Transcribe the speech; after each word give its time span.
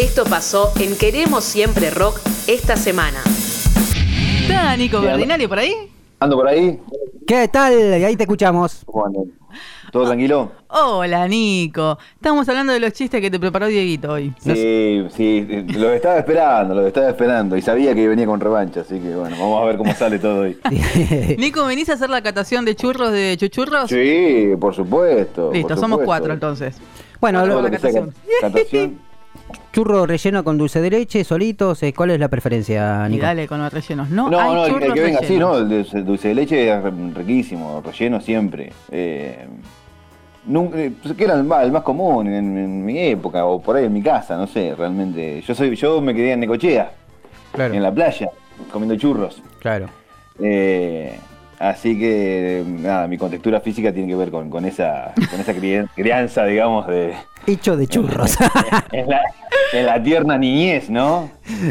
Esto 0.00 0.24
pasó 0.24 0.72
en 0.80 0.96
Queremos 0.96 1.44
Siempre 1.44 1.90
Rock 1.90 2.18
esta 2.46 2.76
semana. 2.76 3.18
¿Está 4.42 4.76
Nico 4.76 5.02
Cardinali 5.02 5.46
por 5.46 5.58
ahí? 5.58 5.74
Ando 6.18 6.36
por 6.36 6.48
ahí. 6.48 6.78
¿Qué 7.26 7.48
tal? 7.48 7.72
Ahí 7.92 8.16
te 8.16 8.24
escuchamos. 8.24 8.82
¿Cómo 8.86 9.06
andan? 9.06 9.24
¿Todo 9.92 10.06
tranquilo? 10.06 10.52
Hola, 10.68 11.26
Nico. 11.28 11.98
Estamos 12.14 12.48
hablando 12.48 12.72
de 12.72 12.80
los 12.80 12.92
chistes 12.92 13.20
que 13.20 13.30
te 13.30 13.38
preparó 13.40 13.66
Dieguito 13.66 14.12
hoy. 14.12 14.32
Sí, 14.40 15.04
sí, 15.14 15.64
los 15.74 15.92
estaba 15.92 16.18
esperando, 16.18 16.74
los 16.74 16.86
estaba 16.86 17.08
esperando. 17.10 17.56
Y 17.56 17.62
sabía 17.62 17.94
que 17.94 18.06
venía 18.08 18.26
con 18.26 18.40
revancha, 18.40 18.80
así 18.82 18.98
que 19.00 19.14
bueno, 19.14 19.36
vamos 19.38 19.62
a 19.62 19.64
ver 19.66 19.76
cómo 19.76 19.94
sale 19.94 20.18
todo 20.18 20.42
hoy. 20.42 20.56
Nico, 21.38 21.64
¿venís 21.66 21.88
a 21.90 21.94
hacer 21.94 22.08
la 22.10 22.22
catación 22.22 22.64
de 22.64 22.74
churros 22.76 23.12
de 23.12 23.36
chuchurros? 23.38 23.90
Sí, 23.90 24.50
por 24.60 24.74
supuesto. 24.74 25.50
Listo, 25.52 25.68
por 25.68 25.78
somos 25.78 26.00
cuatro 26.04 26.32
entonces. 26.32 26.76
Bueno, 27.20 27.44
lo- 27.44 27.60
lo 27.60 27.70
que 27.70 27.78
sea 27.78 27.90
catación. 27.92 28.14
catación. 28.40 29.09
Churro 29.72 30.06
relleno 30.06 30.42
con 30.44 30.58
dulce 30.58 30.80
de 30.80 30.90
leche, 30.90 31.24
solitos. 31.24 31.82
eh, 31.82 31.92
¿Cuál 31.94 32.10
es 32.12 32.20
la 32.20 32.28
preferencia, 32.28 33.04
Y 33.08 33.12
Nico? 33.12 33.22
dale 33.24 33.46
con 33.48 33.58
los 33.60 33.72
rellenos. 33.72 34.10
No, 34.10 34.28
No, 34.30 34.38
hay 34.40 34.54
no, 34.54 34.66
el, 34.78 34.92
que 34.94 35.00
venga 35.00 35.18
así. 35.20 35.36
¿no? 35.38 35.56
El 35.58 35.84
dulce 36.04 36.28
de 36.28 36.34
leche 36.34 36.70
es 36.72 36.82
riquísimo, 37.14 37.82
relleno 37.84 38.20
siempre. 38.20 38.72
Eh, 38.90 39.46
nunca, 40.46 40.78
eh, 40.78 40.92
pues, 41.02 41.14
que 41.14 41.24
era 41.24 41.34
el 41.34 41.44
más, 41.44 41.64
el 41.64 41.72
más 41.72 41.82
común 41.82 42.26
en, 42.26 42.56
en 42.58 42.84
mi 42.84 42.98
época, 42.98 43.44
o 43.44 43.60
por 43.60 43.76
ahí 43.76 43.84
en 43.86 43.92
mi 43.92 44.02
casa, 44.02 44.36
no 44.36 44.46
sé, 44.46 44.74
realmente. 44.76 45.40
Yo 45.42 45.54
soy, 45.54 45.74
yo 45.76 46.00
me 46.00 46.14
quedé 46.14 46.32
en 46.32 46.40
Necochea, 46.40 46.92
Claro, 47.52 47.74
en 47.74 47.82
la 47.82 47.92
playa, 47.92 48.28
comiendo 48.72 48.96
churros. 48.96 49.42
claro. 49.60 49.86
Eh, 50.42 51.18
así 51.60 51.96
que, 51.96 52.64
nada, 52.66 53.06
mi 53.06 53.16
contextura 53.16 53.60
física 53.60 53.92
tiene 53.92 54.08
que 54.08 54.16
ver 54.16 54.32
con, 54.32 54.50
con 54.50 54.64
esa, 54.64 55.12
con 55.30 55.38
esa 55.38 55.54
crianza, 55.94 56.44
digamos, 56.44 56.88
de, 56.88 57.14
Hecho 57.46 57.76
de 57.76 57.86
churros. 57.86 58.36
en, 58.92 59.08
la, 59.08 59.22
en 59.72 59.86
la 59.86 60.02
tierna 60.02 60.36
niñez, 60.36 60.90
¿no? 60.90 61.30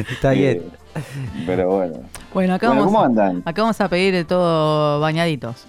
Está 0.10 0.32
bien. 0.32 0.58
Eh, 0.58 1.02
pero 1.46 1.70
bueno. 1.70 2.00
Bueno, 2.34 2.54
acá, 2.56 2.68
Bueno, 2.68 2.82
vamos, 2.82 2.94
¿cómo 2.94 3.06
andan? 3.06 3.44
acá 3.46 3.62
vamos 3.62 3.80
a 3.80 3.88
pedir 3.88 4.14
de 4.14 4.26
todo 4.26 5.00
bañaditos. 5.00 5.68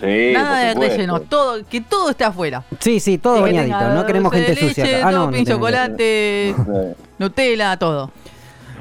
Sí, 0.00 0.32
Nada 0.32 0.60
de 0.60 0.74
relleno, 0.74 1.20
todo, 1.20 1.64
que 1.66 1.80
todo 1.80 2.10
esté 2.10 2.24
afuera. 2.24 2.64
Sí, 2.80 2.98
sí, 2.98 3.18
todo 3.18 3.42
bañadito. 3.42 3.88
No 3.90 4.04
queremos 4.06 4.32
gente 4.32 4.56
sucia 4.56 4.84
acá. 4.84 5.08
Ah, 5.08 5.12
no, 5.12 5.30
no 5.30 5.44
chocolate. 5.44 6.54
Nutella, 7.18 7.76
todo. 7.78 8.10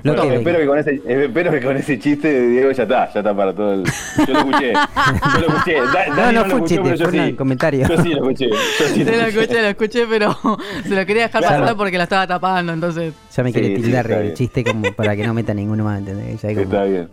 Lo 0.04 0.14
Bueno, 0.16 0.30
que 0.30 0.36
espero, 0.38 0.60
que 0.60 0.66
con 0.68 0.80
ese, 0.80 1.02
espero 1.06 1.52
que 1.52 1.62
con 1.62 1.78
ese 1.78 2.00
chiste 2.00 2.28
de 2.34 2.48
Diego 2.48 2.72
ya 2.72 2.84
está, 2.84 3.14
ya 3.14 3.20
está 3.20 3.36
para 3.36 3.54
todo 3.54 3.74
el. 3.76 3.84
Yo 3.84 4.34
lo 4.34 4.40
escuché. 4.40 4.74
Yo 4.74 5.40
lo 5.42 5.48
escuché. 5.48 5.74
Da- 5.94 6.08
No, 6.16 6.32
no 6.32 6.44
lo 6.44 6.46
fue 6.50 6.60
un 6.62 6.66
chiste, 6.66 6.98
fue 6.98 7.06
un 7.20 7.28
sí. 7.28 7.34
comentario. 7.34 7.88
Yo 7.88 8.02
sí 8.02 8.10
lo 8.10 8.16
escuché. 8.18 8.50
Yo 8.50 8.86
sí 8.94 9.04
Se 9.06 9.18
lo 9.18 9.26
escuché, 9.28 9.62
lo 9.62 9.68
escuché, 9.68 10.06
pero 10.10 10.38
se 10.84 10.90
lo 10.96 11.06
quería 11.06 11.24
dejar 11.24 11.42
Claro. 11.44 11.60
pasar 11.62 11.78
porque 11.78 11.98
la 11.98 12.04
estaba 12.06 12.26
tapando, 12.28 12.74
entonces. 12.74 13.14
Ya 13.36 13.44
me 13.44 13.50
Sí, 13.52 13.60
quiere 13.60 13.76
sí, 13.76 13.82
tildar 13.84 14.12
el 14.12 14.22
bien. 14.24 14.34
chiste 14.36 14.64
como 14.64 14.92
para 14.94 15.16
que 15.16 15.26
no 15.28 15.34
meta 15.34 15.54
ninguno 15.54 15.84
más, 15.84 16.00
¿entendés? 16.00 16.42
Ya 16.42 16.50
hay 16.50 16.56
como- 16.56 16.66
Está 16.68 16.84
bien. 16.86 17.10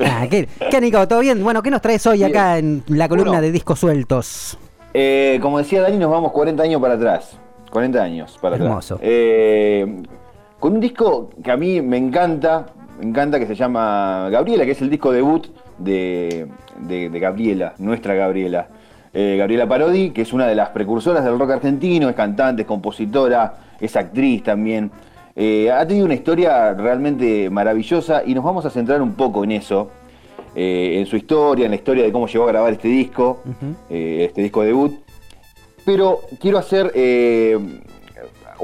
Ah, 0.00 0.26
¿qué, 0.28 0.48
qué, 0.70 0.80
Nico? 0.80 1.06
¿Todo 1.06 1.20
bien? 1.20 1.42
Bueno, 1.44 1.62
¿qué 1.62 1.70
nos 1.70 1.80
traes 1.80 2.04
hoy 2.06 2.18
Bien. 2.18 2.30
acá 2.30 2.58
en 2.58 2.82
la 2.88 3.08
columna 3.08 3.30
Bueno. 3.32 3.42
de 3.42 3.52
discos 3.52 3.78
sueltos? 3.78 4.58
Eh, 4.92 5.38
como 5.40 5.58
decía 5.58 5.82
Dani, 5.82 5.98
nos 5.98 6.10
vamos 6.10 6.32
40 6.32 6.62
años 6.64 6.80
para 6.80 6.94
atrás. 6.94 7.38
40 7.70 8.02
años 8.02 8.38
para 8.40 8.56
Hermoso. 8.56 8.94
atrás. 8.94 9.08
Eh, 9.10 10.02
con 10.64 10.72
un 10.72 10.80
disco 10.80 11.28
que 11.42 11.50
a 11.50 11.58
mí 11.58 11.82
me 11.82 11.98
encanta, 11.98 12.64
me 12.98 13.04
encanta 13.04 13.38
que 13.38 13.44
se 13.46 13.54
llama 13.54 14.30
Gabriela, 14.30 14.64
que 14.64 14.70
es 14.70 14.80
el 14.80 14.88
disco 14.88 15.12
debut 15.12 15.46
de, 15.76 16.46
de- 16.88 17.10
de 17.10 17.18
Gabriela, 17.20 17.74
nuestra 17.76 18.14
Gabriela. 18.14 18.68
Eh, 19.12 19.36
Gabriela 19.38 19.68
Parodi, 19.68 20.08
que 20.12 20.22
es 20.22 20.32
una 20.32 20.46
de 20.46 20.54
las 20.54 20.70
precursoras 20.70 21.22
del 21.22 21.38
rock 21.38 21.50
argentino, 21.50 22.08
es 22.08 22.16
cantante, 22.16 22.62
es 22.62 22.66
compositora, 22.66 23.56
es 23.78 23.94
actriz 23.94 24.42
también. 24.42 24.90
Eh, 25.36 25.70
ha 25.70 25.86
tenido 25.86 26.06
una 26.06 26.14
historia 26.14 26.72
realmente 26.72 27.50
maravillosa 27.50 28.22
y 28.24 28.32
nos 28.34 28.42
vamos 28.42 28.64
a 28.64 28.70
centrar 28.70 29.02
un 29.02 29.12
poco 29.12 29.44
en 29.44 29.52
eso, 29.52 29.90
eh, 30.54 30.94
en 30.98 31.04
su 31.04 31.16
historia, 31.16 31.66
en 31.66 31.72
la 31.72 31.76
historia 31.76 32.04
de 32.04 32.10
cómo 32.10 32.26
llegó 32.26 32.44
a 32.44 32.48
grabar 32.48 32.72
este 32.72 32.88
disco, 32.88 33.42
este 33.90 34.40
disco 34.40 34.62
debut. 34.62 34.94
Pero 35.84 36.20
quiero 36.40 36.56
hacer 36.56 36.90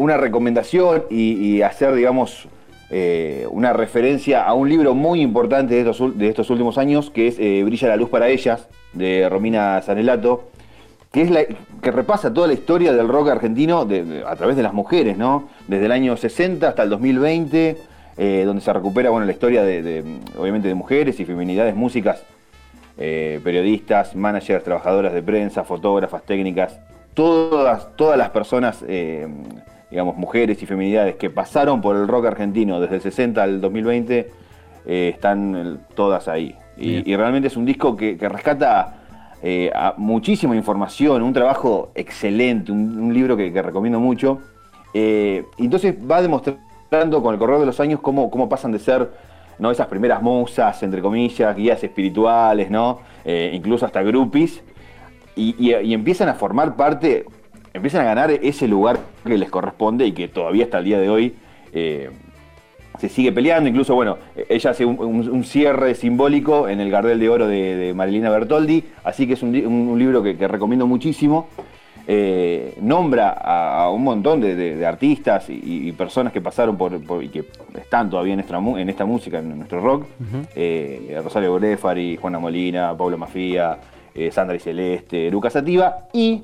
una 0.01 0.17
recomendación 0.17 1.05
y, 1.11 1.61
hacer, 1.61 1.95
digamos, 1.95 2.49
eh, 2.89 3.47
una 3.51 3.75
referencia 3.75 4.43
a 4.43 4.55
un 4.55 4.67
libro 4.67 4.95
muy 4.95 5.21
importante 5.21 5.75
de 5.75 5.91
estos, 5.91 6.17
de 6.17 6.29
estos 6.29 6.49
últimos 6.49 6.79
años, 6.79 7.11
que 7.11 7.29
es 7.29 7.39
eh, 7.39 7.63
Brilla 7.65 7.89
la 7.89 7.97
luz 7.97 8.09
para 8.09 8.29
ellas, 8.29 8.67
de 8.95 9.29
Romina 9.29 9.83
Sanelato, 9.83 10.49
que, 11.13 11.21
es 11.21 11.31
la, 11.31 11.45
que 11.45 11.91
repasa 11.91 12.33
toda 12.33 12.47
la 12.47 12.55
historia 12.55 12.95
del 12.95 13.09
rock 13.09 13.29
argentino 13.29 13.87
a 14.27 14.37
través 14.37 14.57
de 14.57 14.63
las 14.63 14.73
mujeres, 14.73 15.19
¿no? 15.19 15.51
Desde 15.69 15.85
el 15.85 15.93
año 15.93 16.17
60 16.17 16.67
hasta 16.67 16.83
el 16.83 16.89
2020, 16.89 17.77
eh, 18.17 18.43
donde 18.47 18.63
se 18.63 18.73
recupera 18.73 19.11
bueno, 19.11 19.27
la 19.27 19.33
historia 19.33 19.63
de, 19.65 20.03
obviamente, 20.39 20.67
de 20.67 20.75
mujeres 20.75 21.21
y 21.21 21.27
feminidades 21.27 21.77
músicas 21.77 22.25
eh, 22.97 23.39
periodistas, 23.45 24.17
managers, 24.17 24.65
trabajadoras 24.65 25.13
de 25.13 25.23
prensa, 25.23 25.63
fotógrafas, 25.63 26.23
técnicas, 26.23 26.81
todas, 27.13 27.95
todas 27.97 28.17
las 28.17 28.31
personas, 28.31 28.83
digamos, 29.91 30.17
mujeres 30.17 30.63
y 30.63 30.67
feminidades 30.67 31.17
que 31.17 31.31
pasaron 31.31 31.81
por 31.81 31.97
el 31.97 32.07
rock 32.09 32.27
argentino 32.27 32.81
desde 32.81 32.97
el 32.97 33.01
60 33.03 33.43
al 33.43 33.61
2020, 33.61 34.31
eh, 34.87 35.11
están 35.15 35.57
eh, 35.57 35.77
todas 35.95 36.29
ahí. 36.29 36.55
Y, 36.77 37.11
y 37.13 37.17
realmente 37.17 37.49
es 37.49 37.57
un 37.57 37.65
disco 37.67 37.97
que, 37.97 38.17
que 38.17 38.29
rescata 38.29 38.97
eh, 39.43 39.71
a 39.75 39.95
muchísima 39.97 40.55
información, 40.57 41.23
un 41.23 41.33
trabajo 41.33 41.91
excelente, 41.95 42.73
un, 42.73 42.99
un 42.99 43.13
libro 43.13 43.37
que, 43.37 43.53
que 43.53 43.63
recomiendo 43.63 44.01
mucho. 44.01 44.39
Eh, 44.95 45.45
y 45.59 45.65
entonces 45.65 45.95
va 46.11 46.23
demostrando 46.23 47.23
con 47.23 47.35
el 47.35 47.39
correr 47.39 47.59
de 47.61 47.67
los 47.67 47.79
años 47.81 48.01
cómo, 48.01 48.31
cómo 48.31 48.49
pasan 48.49 48.73
de 48.73 48.79
ser 48.79 49.11
¿no? 49.59 49.71
esas 49.71 49.87
primeras 49.89 50.23
musas, 50.23 50.83
entre 50.83 51.03
comillas, 51.03 51.55
guías 51.57 51.83
espirituales, 51.85 52.71
¿no? 52.71 53.01
Incluso 53.53 53.85
hasta 53.87 54.03
groupies, 54.03 54.63
y, 55.37 55.55
y- 55.59 55.75
y 55.77 55.95
empiezan 55.95 56.29
a 56.29 56.35
formar 56.35 56.75
parte, 56.77 57.25
empiezan 57.75 58.03
a 58.03 58.05
ganar 58.05 58.31
ese 58.31 58.67
lugar 58.69 58.99
que 59.25 59.37
les 59.39 59.51
corresponde 59.51 60.07
y 60.07 60.13
que 60.13 60.29
todavía 60.29 60.65
hasta 60.65 60.79
el 60.79 60.85
día 60.85 60.99
de 61.01 61.09
hoy 61.11 61.35
eh, 61.73 62.11
se 62.99 63.09
sigue 63.09 63.33
peleando. 63.33 63.69
Incluso, 63.69 63.95
bueno, 63.95 64.19
ella 64.49 64.71
hace 64.71 64.85
un, 64.85 64.99
un- 64.99 65.29
un 65.31 65.45
cierre 65.45 65.95
simbólico 65.95 66.69
en 66.69 66.81
el 66.81 66.91
Gardel 66.91 67.19
de 67.21 67.29
Oro 67.29 67.47
de, 67.49 67.77
de 67.77 67.95
Marilina 67.95 68.29
Bertoldi, 68.31 68.85
así 69.05 69.27
que 69.27 69.35
es 69.35 69.43
un, 69.43 69.53
li- 69.53 69.65
un- 69.65 69.89
un 69.89 69.99
libro 69.99 70.23
que, 70.23 70.37
que 70.37 70.49
recomiendo 70.49 70.87
muchísimo. 70.87 71.49
Eh, 72.07 72.75
nombra 72.81 73.31
a, 73.31 73.83
a 73.85 73.91
un 73.91 74.03
montón 74.03 74.41
de, 74.41 74.57
de- 74.57 74.75
de 74.75 74.87
artistas 74.87 75.49
y, 75.49 75.61
y 75.89 75.93
personas 75.93 76.33
que 76.33 76.41
pasaron 76.41 76.77
por, 76.77 77.01
por- 77.05 77.23
y 77.23 77.29
que 77.29 77.45
están 77.79 78.11
todavía 78.11 78.35
en 78.35 78.41
esta, 78.41 78.59
mu- 78.59 78.77
en 78.79 78.89
esta 78.89 79.05
música, 79.05 79.39
en 79.39 79.57
nuestro 79.57 79.81
rock. 79.81 80.07
Eh, 80.57 81.21
Rosario 81.23 81.53
Borefari, 81.53 82.17
Juana 82.17 82.39
Molina, 82.41 82.97
Pablo 82.97 83.17
Mafía, 83.17 83.79
eh, 84.15 84.31
Sandra 84.33 84.57
y 84.57 84.59
Celeste, 84.59 85.29
Eruca 85.29 85.51
Sativa 85.51 86.09
y 86.13 86.43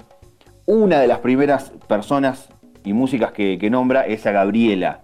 una 0.67 1.01
de 1.01 1.07
las 1.07 1.21
primeras 1.21 1.73
personas 1.87 2.49
y 2.85 2.93
músicas 2.93 3.33
que, 3.33 3.69
nombra 3.71 4.07
es 4.07 4.27
a 4.27 4.33
Gabriela, 4.33 5.01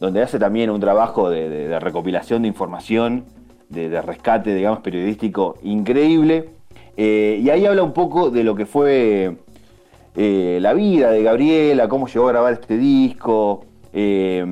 donde 0.00 0.22
hace 0.22 0.38
también 0.38 0.70
un 0.70 0.80
trabajo 0.80 1.30
de, 1.30 1.78
recopilación 1.80 2.42
de 2.42 2.48
información, 2.48 3.24
de, 3.68 3.88
de 3.88 4.02
rescate, 4.02 4.54
digamos, 4.54 4.80
periodístico 4.80 5.56
increíble. 5.62 6.50
Eh, 6.96 7.40
y 7.42 7.50
ahí 7.50 7.64
habla 7.66 7.82
un 7.84 7.92
poco 7.92 8.30
de 8.30 8.42
lo 8.42 8.54
que 8.56 8.66
fue 8.66 9.36
eh, 10.16 10.58
la 10.60 10.72
vida 10.74 11.10
de 11.10 11.22
Gabriela, 11.22 11.88
cómo 11.88 12.08
llegó 12.08 12.26
a 12.28 12.32
grabar 12.32 12.52
este 12.52 12.76
disco. 12.76 13.64
eh, 13.92 14.44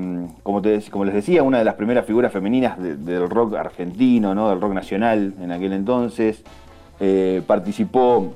como, 0.43 0.61
como 0.91 1.05
les 1.05 1.13
decía, 1.13 1.43
una 1.43 1.59
de 1.59 1.65
las 1.65 1.75
primeras 1.75 2.05
figuras 2.05 2.31
femeninas 2.31 2.81
de- 2.81 2.95
del 2.95 3.29
rock 3.29 3.55
argentino, 3.55 4.33
¿no? 4.33 4.49
del 4.49 4.59
rock 4.61 4.73
nacional 4.73 5.33
en 5.41 5.51
aquel 5.51 5.73
entonces. 5.73 6.43
Participó 7.45 8.33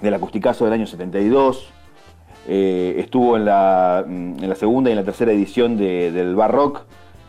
del 0.00 0.14
acusticazo 0.14 0.64
del 0.64 0.74
año 0.74 0.86
72. 0.86 1.70
eh, 2.48 2.96
estuvo 3.00 3.36
en 3.36 3.44
la, 3.44 4.04
mm, 4.06 4.38
en 4.42 4.48
la 4.48 4.54
segunda 4.54 4.88
y 4.88 4.92
en 4.92 4.98
la 4.98 5.04
tercera 5.04 5.32
edición 5.32 5.76
de- 5.76 6.12
del 6.12 6.34
Bar 6.36 6.52
Rock. 6.52 6.82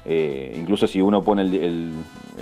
eh, 0.10 0.56
incluso 0.58 0.88
si 0.88 1.02
uno 1.02 1.22
pone 1.22 1.42
el, 1.42 1.54
el- 1.56 1.94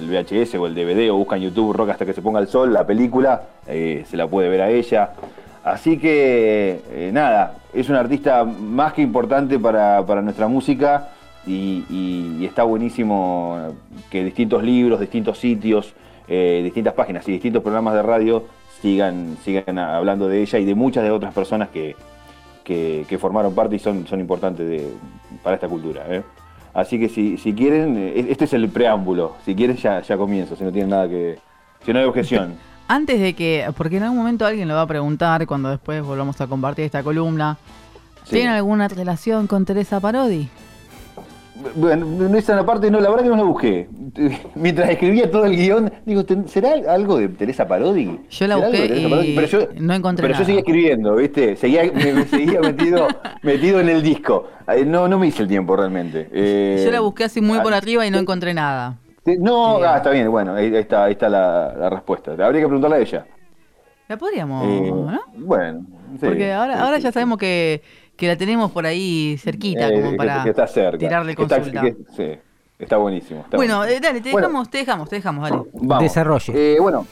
VHS 0.10 0.56
o 0.60 0.68
el 0.68 0.76
DVD 0.76 1.10
o 1.10 1.16
busca 1.16 1.36
en 1.38 1.42
YouTube 1.44 1.74
Rock 1.74 1.90
hasta 1.92 2.06
que 2.06 2.14
se 2.14 2.22
ponga 2.22 2.40
el 2.40 2.48
sol, 2.48 2.72
la 2.74 2.86
película, 2.86 3.42
eh, 3.66 4.04
se 4.08 4.18
la 4.18 4.28
puede 4.28 4.50
ver 4.50 4.62
a 4.62 4.70
ella. 4.70 5.14
Así 5.64 5.98
que, 5.98 7.10
nada, 7.12 7.56
es 7.74 7.90
una 7.90 8.02
artista 8.02 8.44
más 8.44 8.94
que 8.94 9.02
importante 9.02 9.58
para, 9.58 10.06
para 10.06 10.22
nuestra 10.22 10.48
música 10.48 11.10
y, 11.48 11.86
y- 11.90 12.46
está 12.46 12.64
buenísimo 12.64 13.58
que 14.12 14.24
distintos 14.24 14.62
libros, 14.64 15.00
distintos 15.00 15.40
sitios, 15.40 15.94
distintas 16.28 16.94
páginas 16.94 17.28
y 17.28 17.32
distintos 17.32 17.64
programas 17.64 17.94
de 17.96 18.02
radio 18.04 18.44
sigan, 18.82 19.38
sigan 19.44 19.78
hablando 19.80 20.28
de 20.28 20.42
ella 20.42 20.60
y 20.60 20.66
de 20.66 20.76
muchas 20.76 21.04
de 21.04 21.12
otras 21.12 21.34
personas 21.34 21.70
que, 21.70 21.96
que, 22.64 23.06
que 23.08 23.18
formaron 23.18 23.54
parte 23.56 23.76
y 23.76 23.80
son, 23.80 24.06
son 24.08 24.20
importantes 24.20 24.68
de- 24.68 24.94
para 25.44 25.56
esta 25.56 25.68
cultura. 25.68 26.04
¿eh? 26.10 26.24
Así 26.74 27.00
que 27.00 27.10
si, 27.10 27.38
si 27.38 27.54
quieren, 27.54 27.98
eh, 27.98 28.26
este 28.30 28.46
es 28.46 28.54
el 28.54 28.70
preámbulo. 28.70 29.36
Si 29.46 29.56
quieren 29.56 29.78
ya, 29.78 30.02
ya 30.02 30.18
comienzo, 30.18 30.56
si 30.56 30.64
no 30.64 30.72
tienen 30.72 30.90
nada 30.90 31.08
que... 31.08 31.40
Si 31.86 31.94
no 31.94 32.00
hay 32.00 32.06
objeción. 32.06 32.56
Antes 32.88 33.20
de 33.20 33.34
que, 33.34 33.66
porque 33.76 33.98
en 33.98 34.04
algún 34.04 34.20
momento 34.20 34.46
alguien 34.46 34.68
lo 34.68 34.76
va 34.76 34.82
a 34.82 34.88
preguntar 34.88 35.46
cuando 35.48 35.70
después 35.70 36.04
volvamos 36.04 36.40
a 36.42 36.48
compartir 36.48 36.86
esta 36.86 37.02
columna, 37.04 37.58
Sí. 38.26 38.38
¿tiene 38.38 38.50
alguna 38.50 38.88
relación 38.88 39.46
con 39.46 39.66
Teresa 39.66 40.00
Parodi? 40.00 40.50
Bueno, 41.76 42.06
no 42.06 42.38
esa 42.38 42.56
la 42.56 42.66
parte, 42.66 42.92
no, 42.92 43.00
la 43.00 43.10
verdad 43.10 43.24
que 43.24 43.30
no 43.30 43.38
la 43.38 43.44
busqué. 43.44 43.88
Mientras 44.56 44.90
escribía 44.90 45.32
todo 45.32 45.46
el 45.46 45.56
guion, 45.56 45.92
digo, 46.06 46.26
¿ten- 46.26 46.48
¿será 46.50 46.74
algo 46.94 47.18
de 47.18 47.30
Teresa 47.30 47.66
Parodi? 47.68 48.20
Yo 48.30 48.48
la 48.48 48.56
¿Será 48.56 48.68
algo 48.68 48.72
de 48.72 48.88
busqué 49.08 49.32
y 49.32 49.36
pero 49.36 49.48
yo, 49.48 49.60
no 49.80 49.94
encontré 49.94 50.24
Pero 50.24 50.34
nada. 50.34 50.44
yo 50.44 50.46
seguía 50.46 50.60
escribiendo, 50.60 51.16
¿viste? 51.16 51.56
Seguía, 51.56 51.84
me, 51.94 52.26
seguía 52.26 52.60
metido, 52.62 53.08
metido 53.42 53.80
en 53.80 53.90
el 53.90 54.02
disco. 54.04 54.48
Eh, 54.68 54.84
No, 54.86 55.08
no 55.08 55.18
me 55.18 55.28
hice 55.28 55.44
el 55.44 55.48
tiempo 55.48 55.76
realmente. 55.78 56.28
Eh, 56.32 56.82
Yo 56.86 56.92
la 56.92 57.00
busqué 57.00 57.24
así 57.24 57.40
muy 57.42 57.60
por 57.62 57.74
ah, 57.74 57.78
arriba 57.78 58.06
y 58.06 58.12
no 58.12 58.18
encontré 58.18 58.54
nada. 58.54 58.98
eh, 59.26 59.38
No, 59.40 59.78
ah, 59.84 59.98
está 59.98 60.10
bien, 60.12 60.30
bueno, 60.30 60.54
ahí, 60.56 60.76
está, 60.76 61.06
ahí 61.06 61.14
está 61.14 61.30
la, 61.30 61.74
la 61.78 61.90
respuesta. 61.90 62.32
Habría 62.32 62.62
que 62.62 62.68
preguntarle 62.68 62.98
a 62.98 63.00
ella. 63.00 63.26
La 64.08 64.18
podríamos, 64.18 64.64
Eh, 64.68 64.92
¿no? 64.92 65.20
Bueno, 65.36 65.86
sí, 66.20 66.26
Porque 66.28 66.54
ahora, 66.54 66.76
sí, 66.76 66.80
ahora 66.84 66.98
sí, 66.98 67.04
ya 67.04 67.12
sabemos 67.12 67.38
que, 67.40 67.82
que 68.16 68.28
la 68.28 68.36
tenemos 68.38 68.72
por 68.72 68.86
ahí 68.86 69.38
cerquita, 69.38 69.90
Eh, 69.90 69.96
como 70.00 70.12
que- 70.12 70.18
para 70.18 70.44
que 70.44 70.50
está 70.50 70.68
cerca. 70.68 70.98
tirarle 70.98 71.32
Está- 71.34 71.56
consulta. 71.58 71.82
que- 71.82 71.96
sí, 72.16 72.40
está 72.80 72.98
buenísimo. 72.98 73.42
está 73.42 73.58
bueno, 73.58 73.78
buenísimo. 73.78 73.98
eh, 74.06 74.08
dale, 74.10 74.22
te 74.22 74.32
Bueno, 74.32 74.48
dejamos, 74.48 74.70
te 74.70 74.78
dejamos, 74.80 75.10
te 75.10 75.16
dejamos, 75.18 75.50
dale. 75.50 75.64
Vamos. 75.74 76.04
Desarrolle. 76.04 76.54
Eh, 76.76 76.78
bueno, 76.80 77.06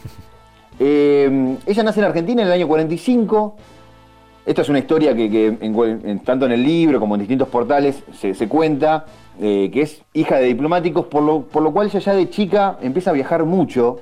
eh, 0.80 1.58
ella 1.66 1.84
nace 1.84 2.00
en 2.00 2.06
Argentina 2.06 2.42
en 2.42 2.48
el 2.48 2.54
año 2.54 2.68
45. 2.68 3.56
Esta 4.46 4.62
es 4.62 4.70
una 4.70 4.80
historia 4.80 5.16
que, 5.16 5.30
que 5.30 5.48
en 5.62 6.20
tanto 6.20 6.46
en 6.46 6.52
el 6.52 6.64
libro 6.64 7.00
como 7.00 7.16
en 7.16 7.20
distintos 7.20 7.48
portales 7.48 8.04
se, 8.14 8.34
se 8.34 8.48
cuenta, 8.50 9.06
eh, 9.40 9.70
que 9.72 9.84
es 9.84 10.04
hija 10.14 10.36
de 10.38 10.48
diplomáticos, 10.48 11.06
por 11.06 11.24
lo, 11.24 11.42
por 11.44 11.64
lo 11.64 11.72
cual 11.72 11.88
ella 11.88 12.00
ya 12.00 12.14
de 12.14 12.30
chica 12.30 12.78
empieza 12.82 13.12
a 13.12 13.14
viajar 13.14 13.46
mucho, 13.46 14.02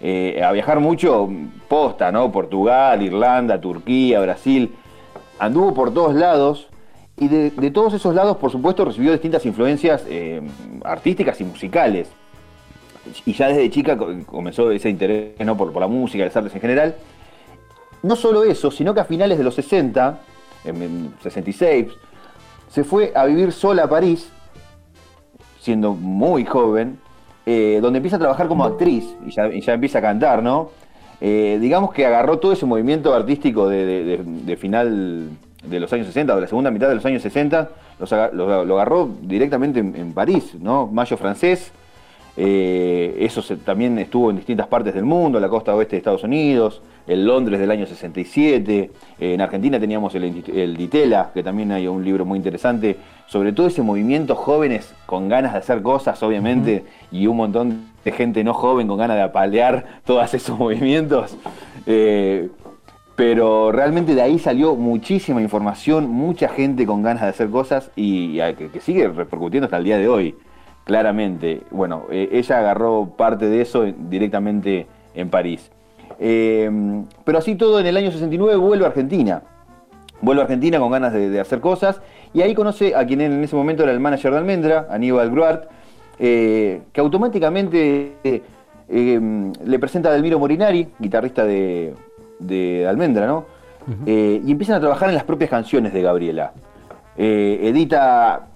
eh, 0.00 0.40
a 0.44 0.52
viajar 0.52 0.78
mucho 0.78 1.28
posta, 1.66 2.12
¿no? 2.12 2.30
Portugal, 2.30 3.02
Irlanda, 3.02 3.60
Turquía, 3.60 4.20
Brasil. 4.20 4.72
Anduvo 5.40 5.74
por 5.74 5.92
todos 5.92 6.14
lados 6.14 6.68
y 7.16 7.28
de, 7.28 7.70
todos 7.70 7.94
esos 7.94 8.14
lados, 8.14 8.36
por 8.36 8.50
supuesto, 8.52 8.84
recibió 8.84 9.10
distintas 9.12 9.44
influencias 9.46 10.04
eh, 10.08 10.40
artísticas 10.84 11.40
y 11.40 11.44
musicales 11.44 12.08
y 13.24 13.32
ya 13.32 13.48
desde 13.48 13.68
chica 13.70 13.96
co- 13.96 14.08
comenzó 14.26 14.70
ese 14.70 14.88
interés 14.90 15.32
¿no? 15.44 15.56
por, 15.56 15.74
la 15.80 15.86
música, 15.88 16.24
las 16.24 16.36
artes 16.36 16.54
en 16.54 16.60
general. 16.60 16.94
No 18.02 18.16
solo 18.16 18.44
eso, 18.44 18.70
sino 18.70 18.94
que 18.94 19.00
a 19.00 19.04
finales 19.04 19.38
de 19.38 19.44
los 19.44 19.54
60, 19.54 20.18
en, 20.64 20.82
en 20.82 21.14
66, 21.22 21.86
se 22.68 22.84
fue 22.84 23.12
a 23.14 23.24
vivir 23.24 23.52
sola 23.52 23.84
a 23.84 23.88
París, 23.88 24.30
siendo 25.58 25.92
muy 25.94 26.44
joven, 26.44 26.98
eh, 27.46 27.78
donde 27.82 27.96
empieza 27.98 28.16
a 28.16 28.20
trabajar 28.20 28.46
como 28.48 28.64
actriz 28.64 29.04
y 29.26 29.30
ya 29.60 29.72
empieza 29.74 29.98
a 29.98 30.02
cantar, 30.02 30.42
¿no? 30.42 30.70
Eh, 31.20 31.58
digamos 31.60 31.92
que 31.92 32.06
agarró 32.06 32.38
todo 32.38 32.52
ese 32.52 32.66
movimiento 32.66 33.14
artístico 33.14 33.68
de, 33.68 34.56
final 34.58 35.28
de 35.64 35.80
los 35.80 35.92
años 35.92 36.06
60, 36.06 36.32
o 36.32 36.36
de 36.36 36.42
la 36.42 36.48
segunda 36.48 36.70
mitad 36.70 36.88
de 36.88 36.94
los 36.94 37.04
años 37.04 37.22
60, 37.22 37.70
los 37.98 38.10
lo 38.10 38.74
agarró 38.74 39.10
directamente 39.22 39.80
en, 39.80 39.94
en 39.94 40.12
París, 40.14 40.54
¿no? 40.58 40.86
Mayo 40.86 41.16
francés, 41.18 41.72
eh, 42.36 43.16
eso 43.20 43.42
se- 43.42 43.56
también 43.56 43.98
estuvo 43.98 44.30
en 44.30 44.36
distintas 44.36 44.66
partes 44.66 44.94
del 44.94 45.04
mundo, 45.04 45.38
la 45.40 45.48
costa 45.48 45.74
oeste 45.74 45.96
de 45.96 45.98
Estados 45.98 46.24
Unidos, 46.24 46.80
el 47.06 47.24
Londres 47.26 47.58
del 47.58 47.70
año 47.70 47.86
67. 47.86 48.90
eh, 49.18 49.34
en 49.34 49.40
Argentina 49.40 49.80
teníamos 49.80 50.14
el, 50.14 50.42
el 50.54 50.76
Ditela, 50.76 51.30
que 51.34 51.42
también 51.42 51.72
hay 51.72 51.86
un 51.88 52.04
libro 52.04 52.24
muy 52.24 52.36
interesante 52.36 52.96
sobre 53.26 53.52
todo 53.52 53.66
ese 53.68 53.82
movimiento 53.82 54.34
jóvenes 54.34 54.92
con 55.06 55.28
ganas 55.28 55.52
de 55.52 55.58
hacer 55.60 55.82
cosas, 55.82 56.20
obviamente, 56.22 56.84
y 57.12 57.26
un 57.28 57.36
montón 57.36 57.84
de 58.04 58.10
gente 58.12 58.42
no 58.42 58.54
joven 58.54 58.88
con 58.88 58.98
ganas 58.98 59.16
de 59.16 59.22
apalear 59.22 60.00
todos 60.04 60.34
esos 60.34 60.58
movimientos. 60.58 61.36
Eh, 61.86 62.48
pero 63.16 63.70
realmente 63.70 64.14
de 64.14 64.22
ahí 64.22 64.38
salió 64.38 64.74
muchísima 64.76 65.42
información, 65.42 66.08
mucha 66.08 66.48
gente 66.48 66.86
con 66.86 67.02
ganas 67.02 67.22
de 67.22 67.28
hacer 67.28 67.50
cosas 67.50 67.90
y, 67.94 68.40
y 68.40 68.54
que, 68.54 68.68
que 68.68 68.80
sigue 68.80 69.08
repercutiendo 69.08 69.66
hasta 69.66 69.76
el 69.76 69.84
día 69.84 69.98
de 69.98 70.08
hoy, 70.08 70.34
claramente. 70.94 71.62
Bueno, 71.70 72.06
eh, 72.10 72.28
ella 72.32 72.58
agarró 72.58 73.10
parte 73.16 73.46
de 73.48 73.60
eso 73.60 73.84
en- 73.84 74.10
directamente 74.10 74.88
en 75.14 75.30
París. 75.30 75.70
Eh, 76.18 76.68
pero 77.22 77.38
así 77.38 77.54
todo, 77.54 77.78
en 77.78 77.86
el 77.86 77.96
año 77.96 78.10
69 78.10 78.56
vuelve 78.56 78.84
a 78.86 78.88
Argentina. 78.88 79.42
Vuelve 80.20 80.42
a 80.42 80.44
Argentina 80.46 80.80
con 80.80 80.90
ganas 80.90 81.12
de, 81.12 81.30
de 81.30 81.38
hacer 81.38 81.60
cosas 81.60 82.00
y 82.34 82.42
ahí 82.42 82.54
conoce 82.56 82.96
a 82.96 83.06
quien 83.06 83.20
en 83.20 83.42
ese 83.44 83.54
momento 83.54 83.84
era 83.84 83.92
el 83.92 84.00
manager 84.00 84.32
de 84.32 84.38
Almendra, 84.38 84.88
Aníbal 84.90 85.30
Gruart, 85.30 85.64
eh, 86.18 86.82
que 86.92 87.00
automáticamente 87.00 88.16
eh, 88.24 88.42
eh, 88.88 89.20
le 89.64 89.78
presenta 89.78 90.08
a 90.08 90.12
Delmiro 90.12 90.40
Morinari, 90.40 90.88
guitarrista 90.98 91.44
de, 91.44 91.94
de 92.40 92.84
Almendra, 92.88 93.28
¿no? 93.28 93.46
Y 94.06 94.50
empiezan 94.50 94.76
a 94.76 94.80
trabajar 94.80 95.08
en 95.08 95.14
las 95.14 95.24
propias 95.24 95.50
canciones 95.50 95.92
de 95.92 96.02
Gabriela. 96.02 96.52
Edita. 97.16 98.46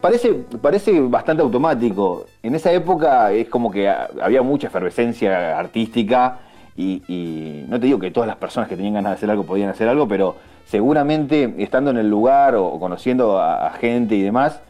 Parece, 0.00 0.34
parece 0.60 1.00
bastante 1.00 1.42
automático. 1.42 2.26
En 2.42 2.54
esa 2.54 2.70
época 2.72 3.32
es 3.32 3.48
como 3.48 3.70
que 3.70 3.88
ha- 3.88 4.10
había 4.20 4.42
mucha 4.42 4.66
efervescencia 4.66 5.58
artística 5.58 6.40
y, 6.76 7.64
no 7.68 7.78
te 7.80 7.86
digo 7.86 7.98
que 7.98 8.10
todas 8.10 8.26
las 8.26 8.36
personas 8.36 8.68
que 8.68 8.76
tenían 8.76 8.94
ganas 8.94 9.12
de 9.12 9.16
hacer 9.16 9.30
algo 9.30 9.44
podían 9.44 9.70
hacer 9.70 9.88
algo, 9.88 10.06
pero 10.08 10.36
seguramente 10.66 11.54
estando 11.58 11.90
en 11.90 11.98
el 11.98 12.08
lugar 12.08 12.54
o 12.54 12.78
conociendo 12.78 13.38
a, 13.38 13.66
a 13.66 13.70
gente 13.72 14.14
y 14.14 14.22
demás, 14.22 14.60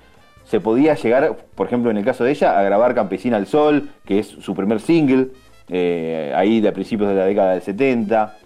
se 0.45 0.61
podía 0.61 0.95
llegar, 0.95 1.37
por 1.55 1.67
ejemplo, 1.67 1.91
en 1.91 1.97
el 1.97 2.05
caso 2.05 2.25
de 2.25 2.33
ella, 2.33 2.59
a 2.59 2.63
grabar 2.63 2.95
Campesina 2.95 3.37
al 3.37 3.47
Sol, 3.47 3.89
que 4.05 4.19
es 4.21 4.27
su 4.29 4.55
primer 4.55 4.81
single, 4.81 5.29
eh, 5.69 6.33
ahí 6.37 6.61
de 6.61 6.71
principios 6.73 7.09
de 7.09 7.15
la 7.17 7.25
década 7.25 7.53
del 7.53 7.63
70. 7.63 8.37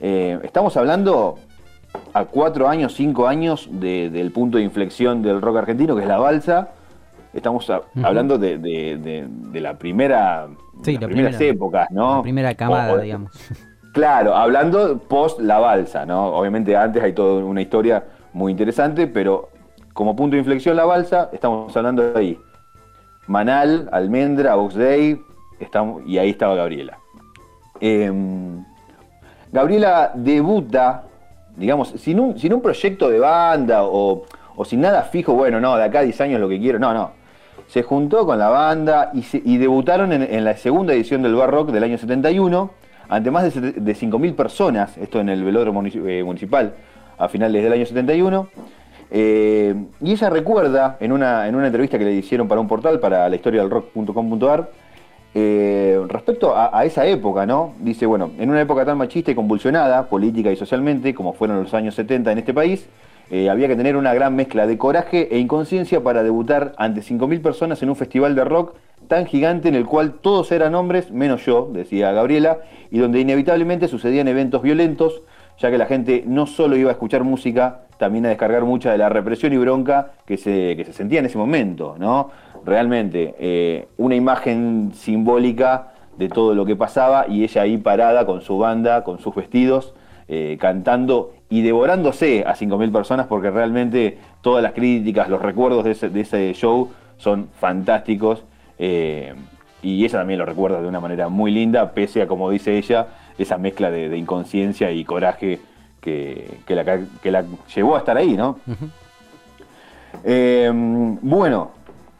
Eh, 0.00 0.38
estamos 0.44 0.76
hablando 0.76 1.38
a 2.12 2.24
cuatro 2.24 2.68
años, 2.68 2.94
cinco 2.94 3.26
años 3.26 3.68
de- 3.70 4.10
del 4.10 4.32
punto 4.32 4.58
de 4.58 4.64
inflexión 4.64 5.22
del 5.22 5.40
rock 5.40 5.58
argentino, 5.58 5.94
que 5.96 6.02
es 6.02 6.08
la 6.08 6.18
balsa. 6.18 6.68
Estamos 7.32 7.68
a- 7.70 7.82
hablando 8.02 8.38
de, 8.38 8.58
de- 8.58 8.96
de- 8.98 9.26
de 9.28 9.60
la 9.60 9.78
primera, 9.78 10.48
Sí, 10.82 10.92
las 10.94 11.02
la 11.02 11.08
primeras 11.08 11.36
primera- 11.36 11.54
épocas, 11.54 11.90
¿no? 11.90 12.16
La 12.16 12.22
primera 12.22 12.54
camada, 12.54 12.92
O- 12.92 12.96
o- 12.96 13.00
digamos. 13.00 13.30
Claro, 13.92 14.36
hablando 14.36 14.98
post 14.98 15.40
la 15.40 15.58
balsa, 15.58 16.06
¿no? 16.06 16.26
Obviamente 16.28 16.76
antes 16.76 17.02
hay 17.02 17.12
toda 17.12 17.44
una 17.44 17.60
historia 17.60 18.04
muy 18.32 18.52
interesante, 18.52 19.08
pero 19.08 19.48
como 19.92 20.14
punto 20.14 20.34
de 20.36 20.38
inflexión 20.38 20.76
la 20.76 20.84
balsa, 20.84 21.28
estamos 21.32 21.76
hablando 21.76 22.12
de 22.12 22.18
ahí. 22.20 22.38
Manal, 23.26 23.88
Almendra, 23.90 24.54
Day, 24.76 25.20
estamos, 25.58 26.02
y 26.06 26.18
ahí 26.18 26.30
estaba 26.30 26.54
Gabriela. 26.54 26.98
Em, 27.80 28.64
Gabriela 29.52 30.12
debuta, 30.14 31.02
digamos, 31.56 31.90
sin 31.96 32.20
un, 32.20 32.38
sin 32.38 32.52
un 32.52 32.60
proyecto 32.60 33.10
de 33.10 33.18
banda 33.18 33.84
o, 33.84 34.24
o 34.56 34.64
sin 34.64 34.80
nada 34.80 35.02
fijo, 35.04 35.34
bueno, 35.34 35.60
no, 35.60 35.76
de 35.76 35.84
acá 35.84 36.00
a 36.00 36.02
10 36.02 36.20
años 36.20 36.40
lo 36.40 36.48
que 36.48 36.58
quiero, 36.58 36.78
no, 36.78 36.92
no. 36.92 37.12
Se 37.66 37.82
juntó 37.82 38.26
con 38.26 38.38
la 38.38 38.48
banda 38.48 39.12
y, 39.14 39.56
debutaron 39.58 40.12
en, 40.12 40.44
la 40.44 40.56
segunda 40.56 40.92
edición 40.92 41.22
del 41.22 41.36
Bar 41.36 41.50
Rock 41.50 41.70
del 41.70 41.84
año 41.84 41.98
71, 41.98 42.70
ante 43.08 43.30
más 43.30 43.54
de, 43.54 43.72
de 43.72 43.92
5.000 43.92 44.34
personas, 44.34 44.98
esto 44.98 45.20
en 45.20 45.28
el 45.28 45.44
velódromo 45.44 45.82
eh, 45.86 46.22
municipal, 46.24 46.74
a 47.16 47.28
finales 47.28 47.62
del 47.62 47.72
año 47.72 47.86
71. 47.86 48.48
Eh, 49.12 49.74
y 50.00 50.12
ella 50.12 50.30
recuerda 50.30 50.96
en 51.00 51.12
una, 51.12 51.48
en 51.48 51.54
una 51.54 51.66
entrevista 51.66 51.98
que 51.98 52.04
le 52.04 52.12
hicieron 52.12 52.48
para 52.48 52.60
un 52.60 52.68
portal, 52.68 53.00
para 53.00 53.28
la 53.28 53.36
historia 53.36 53.60
del 53.60 53.70
rock.com.ar, 53.70 54.70
eh, 55.34 56.00
respecto 56.08 56.56
a, 56.56 56.84
esa 56.84 57.06
época, 57.06 57.46
¿no? 57.46 57.74
Dice, 57.80 58.06
bueno, 58.06 58.32
en 58.38 58.50
una 58.50 58.60
época 58.60 58.84
tan 58.84 58.98
machista 58.98 59.30
y 59.30 59.34
convulsionada, 59.34 60.08
política 60.08 60.50
y 60.50 60.56
socialmente, 60.56 61.14
como 61.14 61.32
fueron 61.32 61.62
los 61.62 61.72
años 61.72 61.94
70 61.94 62.32
en 62.32 62.38
este 62.38 62.52
país, 62.52 62.88
eh, 63.30 63.48
había 63.48 63.68
que 63.68 63.76
tener 63.76 63.96
una 63.96 64.12
gran 64.12 64.34
mezcla 64.34 64.66
de 64.66 64.76
coraje 64.76 65.28
e 65.30 65.38
inconsciencia 65.38 66.02
para 66.02 66.24
debutar 66.24 66.72
ante 66.78 67.00
5.000 67.00 67.40
personas 67.42 67.80
en 67.80 67.90
un 67.90 67.96
festival 67.96 68.34
de 68.34 68.44
rock 68.44 68.74
tan 69.06 69.26
gigante 69.26 69.68
en 69.68 69.76
el 69.76 69.86
cual 69.86 70.14
todos 70.14 70.50
eran 70.50 70.74
hombres, 70.74 71.12
menos 71.12 71.46
yo, 71.46 71.70
decía 71.72 72.10
Gabriela, 72.10 72.58
y 72.90 72.98
donde 72.98 73.20
inevitablemente 73.20 73.86
sucedían 73.86 74.26
eventos 74.26 74.62
violentos, 74.62 75.22
ya 75.58 75.70
que 75.70 75.78
la 75.78 75.86
gente 75.86 76.24
no 76.26 76.46
solo 76.46 76.76
iba 76.76 76.90
a 76.90 76.92
escuchar 76.92 77.22
música, 77.22 77.82
también 77.98 78.26
a 78.26 78.30
descargar 78.30 78.64
mucha 78.64 78.90
de 78.90 78.98
la 78.98 79.08
represión 79.08 79.52
y 79.52 79.58
bronca 79.58 80.12
que 80.26 80.36
se, 80.36 80.74
que 80.76 80.84
se 80.84 80.92
sentía 80.92 81.20
en 81.20 81.26
ese 81.26 81.38
momento, 81.38 81.96
¿no? 81.98 82.30
Realmente, 82.64 83.34
eh, 83.38 83.88
una 83.96 84.14
imagen 84.14 84.92
simbólica 84.94 85.92
de 86.18 86.28
todo 86.28 86.54
lo 86.54 86.66
que 86.66 86.76
pasaba 86.76 87.26
y 87.28 87.44
ella 87.44 87.62
ahí 87.62 87.78
parada 87.78 88.26
con 88.26 88.42
su 88.42 88.58
banda, 88.58 89.04
con 89.04 89.18
sus 89.20 89.34
vestidos, 89.34 89.94
eh, 90.28 90.58
cantando 90.60 91.32
y 91.48 91.62
devorándose 91.62 92.44
a 92.46 92.54
5.000 92.54 92.92
personas 92.92 93.26
porque 93.26 93.50
realmente 93.50 94.18
todas 94.42 94.62
las 94.62 94.72
críticas, 94.72 95.28
los 95.28 95.42
recuerdos 95.42 95.84
de 95.84 95.92
ese, 95.92 96.08
de 96.08 96.20
ese 96.20 96.52
show 96.54 96.90
son 97.16 97.48
fantásticos 97.58 98.44
eh, 98.78 99.34
y 99.82 100.04
ella 100.04 100.18
también 100.18 100.38
lo 100.38 100.46
recuerda 100.46 100.80
de 100.80 100.86
una 100.86 101.00
manera 101.00 101.28
muy 101.28 101.50
linda, 101.50 101.92
pese 101.92 102.22
a, 102.22 102.26
como 102.26 102.50
dice 102.50 102.76
ella, 102.76 103.08
esa 103.38 103.58
mezcla 103.58 103.90
de, 103.90 104.08
de 104.08 104.18
inconsciencia 104.18 104.92
y 104.92 105.04
coraje 105.04 105.58
que, 106.00 106.58
que 106.66 106.74
la, 106.74 107.00
que 107.22 107.30
la 107.30 107.44
llevó 107.74 107.96
a 107.96 107.98
estar 107.98 108.16
ahí, 108.16 108.36
¿no? 108.36 108.58
Eh, 110.24 110.70
bueno, 110.72 111.70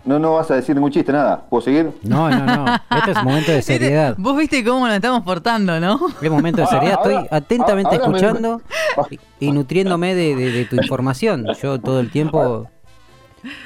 no, 0.04 0.19
no 0.19 0.35
vas 0.35 0.50
a 0.50 0.54
decir 0.54 0.75
ningún 0.75 0.90
chiste, 0.90 1.12
nada. 1.12 1.42
¿Puedo 1.49 1.61
seguir? 1.62 1.90
No, 2.02 2.28
no, 2.30 2.45
no. 2.47 2.75
Este 2.97 3.11
es 3.12 3.16
un 3.19 3.25
momento 3.25 3.52
de 3.52 3.62
seriedad. 3.62 4.14
Vos 4.19 4.37
viste 4.37 4.64
cómo 4.64 4.87
nos 4.87 4.95
estamos 4.97 5.23
portando, 5.23 5.78
¿no? 5.78 6.00
Es 6.21 6.30
momento 6.30 6.62
de 6.62 6.66
seriedad. 6.69 6.99
Ahora- 6.99 7.21
Estoy 7.23 7.28
atentamente 7.38 7.97
ahora 7.97 8.07
escuchando 8.07 8.62
y, 9.38 9.47
y 9.49 9.52
nutriéndome 9.52 10.14
de, 10.14 10.35
de- 10.37 10.50
de 10.52 10.64
tu 10.64 10.76
información. 10.76 11.47
Yo 11.62 11.78
todo 11.80 12.00
el 12.00 12.11
tiempo. 12.11 12.69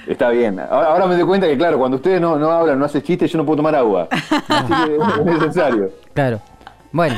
Está 0.07 0.31
bien. 0.31 0.61
Ahora, 0.61 0.89
ahora 0.89 1.07
me 1.07 1.17
doy 1.17 1.25
cuenta 1.25 1.47
que, 1.49 1.57
claro, 1.57 1.79
cuando 1.79 1.97
ustedes 1.97 2.21
no, 2.21 2.37
no 2.39 2.51
hablan, 2.51 2.79
no 2.79 2.85
hacen 2.85 3.03
chistes, 3.03 3.33
yo 3.33 3.39
no 3.39 3.45
puedo 3.45 3.57
tomar 3.57 3.75
agua. 3.75 4.07
Así 4.49 4.73
que 4.87 4.97
es 5.21 5.25
necesario. 5.41 5.91
Claro. 6.13 6.41
Bueno. 6.93 7.17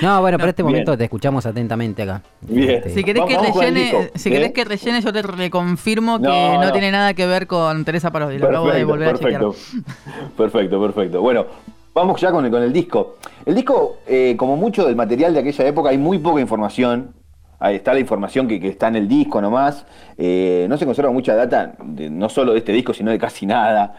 No, 0.00 0.20
bueno, 0.22 0.38
por 0.38 0.48
este 0.48 0.62
Bien. 0.62 0.72
momento 0.72 0.96
te 0.96 1.04
escuchamos 1.04 1.44
atentamente 1.44 2.02
acá. 2.02 2.22
Bien. 2.40 2.70
Este, 2.70 2.90
Si 2.90 3.04
querés, 3.04 3.24
que 3.24 3.36
Vamos 3.36 3.56
rellene, 3.56 4.10
si 4.14 4.28
¿eh? 4.28 4.32
querés 4.32 4.52
que 4.52 4.64
rellene, 4.64 5.00
yo 5.02 5.12
te 5.12 5.20
reconfirmo 5.22 6.18
que 6.18 6.28
No, 6.28 6.54
no, 6.54 6.62
no. 6.64 6.72
tiene 6.72 6.90
nada 6.90 7.12
que 7.14 7.26
ver 7.26 7.46
con 7.46 7.84
Teresa 7.84 8.10
Parodi. 8.10 8.38
Lo 8.38 8.48
acabo 8.48 8.66
de 8.70 8.86
Perfecto, 8.86 8.88
volver 8.88 9.08
a 9.08 9.18
chequear. 9.18 9.40
perfecto. 9.42 10.36
Perfecto, 10.36 10.80
perfecto. 10.80 11.20
Bueno, 11.20 11.46
vamos 11.94 12.20
ya 12.20 12.30
con 12.32 12.44
el, 12.44 12.50
con 12.50 12.62
el 12.62 12.72
disco. 12.72 13.16
El 13.44 13.54
disco, 13.54 13.98
eh, 14.06 14.34
como 14.38 14.56
mucho 14.56 14.86
del 14.86 14.96
material 14.96 15.34
de 15.34 15.40
aquella 15.40 15.66
época, 15.66 15.90
hay 15.90 15.98
muy 15.98 16.18
poca 16.18 16.40
información. 16.40 17.14
Ahí 17.60 17.76
está 17.76 17.92
la 17.92 18.00
información 18.00 18.48
que, 18.48 18.58
que 18.58 18.68
está 18.68 18.88
en 18.88 18.96
el 18.96 19.06
disco 19.06 19.40
nomás. 19.40 19.84
Eh, 20.18 20.66
no 20.68 20.76
se 20.78 20.84
conserva 20.86 21.12
mucha 21.12 21.34
data, 21.36 21.74
de- 21.84 22.10
no 22.10 22.28
solo 22.28 22.52
de 22.52 22.58
este 22.58 22.72
disco, 22.72 22.92
sino 22.94 23.10
de 23.10 23.18
casi 23.18 23.46
nada. 23.46 23.94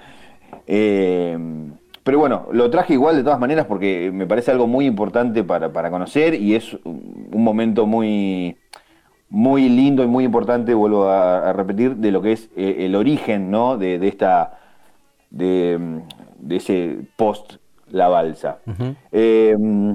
Eh, 0.67 1.37
pero 2.03 2.19
bueno, 2.19 2.47
lo 2.51 2.69
traje 2.69 2.93
igual 2.93 3.15
de 3.15 3.23
todas 3.23 3.39
maneras 3.39 3.65
porque 3.65 4.11
me 4.13 4.27
parece 4.27 4.51
algo 4.51 4.67
muy 4.67 4.85
importante 4.85 5.43
para, 5.43 5.71
para 5.71 5.89
conocer 5.89 6.35
y 6.35 6.55
es 6.55 6.73
un 6.83 7.43
momento 7.43 7.85
muy, 7.85 8.57
muy 9.29 9.69
lindo 9.69 10.03
y 10.03 10.07
muy 10.07 10.25
importante, 10.25 10.73
vuelvo 10.73 11.05
a, 11.05 11.49
a 11.49 11.53
repetir, 11.53 11.95
de 11.95 12.11
lo 12.11 12.21
que 12.21 12.33
es 12.33 12.49
eh, 12.55 12.85
el 12.85 12.95
origen 12.95 13.49
¿no? 13.49 13.77
de, 13.77 13.99
de 13.99 14.07
esta 14.07 14.59
de, 15.29 16.01
de 16.37 16.55
ese 16.55 16.97
post 17.15 17.55
la 17.89 18.07
balsa. 18.07 18.59
Eh, 19.11 19.55
mm, 19.57 19.93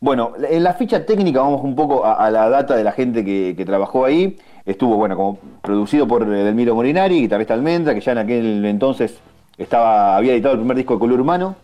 bueno, 0.00 0.32
en 0.48 0.62
la 0.62 0.74
ficha 0.74 1.06
técnica 1.06 1.40
vamos 1.40 1.62
un 1.62 1.74
poco 1.74 2.04
a, 2.04 2.14
a 2.14 2.30
la 2.30 2.48
data 2.48 2.76
de 2.76 2.84
la 2.84 2.92
gente 2.92 3.24
que, 3.24 3.54
que 3.56 3.64
trabajó 3.64 4.04
ahí. 4.04 4.36
Estuvo, 4.64 4.96
bueno, 4.96 5.16
como 5.16 5.38
producido 5.62 6.06
por 6.06 6.26
Delmiro 6.26 6.74
Morinari, 6.74 7.20
guitarrista 7.20 7.54
Almendra, 7.54 7.94
que 7.94 8.00
ya 8.00 8.12
en 8.12 8.18
aquel 8.18 8.64
entonces 8.64 9.20
estaba, 9.58 10.16
había 10.16 10.32
editado 10.32 10.54
el 10.54 10.60
primer 10.60 10.76
disco 10.76 10.94
de 10.94 11.00
Color 11.00 11.20
Humano. 11.20 11.56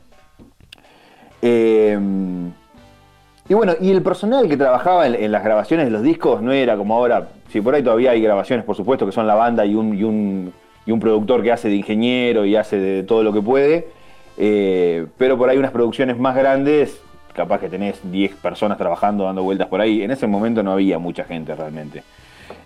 Eh, 1.40 1.98
y 3.48 3.54
bueno, 3.54 3.74
y 3.80 3.90
el 3.90 4.02
personal 4.02 4.48
que 4.48 4.56
trabajaba 4.56 5.06
en, 5.06 5.32
las 5.32 5.42
grabaciones 5.42 5.86
de 5.86 5.90
los 5.90 6.02
discos 6.02 6.40
no 6.40 6.52
era 6.52 6.76
como 6.76 6.94
ahora, 6.94 7.28
si 7.50 7.60
por 7.60 7.74
ahí 7.74 7.82
todavía 7.82 8.12
hay 8.12 8.22
grabaciones, 8.22 8.64
por 8.64 8.76
supuesto, 8.76 9.04
que 9.04 9.12
son 9.12 9.26
la 9.26 9.34
banda 9.34 9.66
y 9.66 9.74
un, 9.74 9.94
y 9.94 10.04
un, 10.04 10.52
y 10.86 10.92
un 10.92 11.00
productor 11.00 11.42
que 11.42 11.52
hace 11.52 11.68
de 11.68 11.74
ingeniero 11.74 12.44
y 12.44 12.56
hace 12.56 12.78
de 12.78 13.02
todo 13.02 13.22
lo 13.22 13.32
que 13.32 13.42
puede, 13.42 13.88
eh, 14.38 15.06
pero 15.18 15.36
por 15.36 15.50
ahí 15.50 15.58
unas 15.58 15.72
producciones 15.72 16.18
más 16.18 16.36
grandes, 16.36 17.00
capaz 17.34 17.58
que 17.58 17.68
tenés 17.68 18.00
10 18.10 18.36
personas 18.36 18.78
trabajando, 18.78 19.24
dando 19.24 19.42
vueltas 19.42 19.68
por 19.68 19.80
ahí, 19.80 20.02
en 20.02 20.12
ese 20.12 20.26
momento 20.26 20.62
no 20.62 20.72
había 20.72 20.98
mucha 20.98 21.24
gente 21.24 21.54
realmente. 21.54 22.04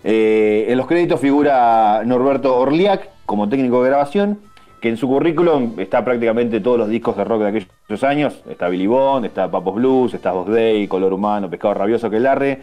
Eh, 0.03 0.67
en 0.69 0.77
los 0.77 0.85
créditos 0.85 1.19
figura 1.19 2.03
Norberto 2.05 2.55
Orliac 2.55 3.09
como 3.25 3.49
técnico 3.49 3.83
de 3.83 3.89
grabación, 3.89 4.39
que 4.87 4.91
en 4.91 4.97
su 4.97 5.05
currículum 5.09 5.73
está 5.79 6.01
prácticamente 6.05 6.61
todos 6.61 6.77
los 6.77 6.87
discos 6.87 7.17
de 7.17 7.25
rock 7.25 7.41
de 7.41 7.47
aquellos 7.49 8.03
años. 8.05 8.41
Está 8.49 8.69
Billy 8.69 8.87
Bond, 8.87 9.25
está 9.25 9.51
Papos 9.51 9.75
Blues, 9.75 10.13
está 10.13 10.31
Voz 10.31 10.47
Day, 10.47 10.87
Color 10.87 11.11
Humano, 11.11 11.49
Pescado 11.49 11.73
Rabioso, 11.73 12.09
Quelarre. 12.09 12.61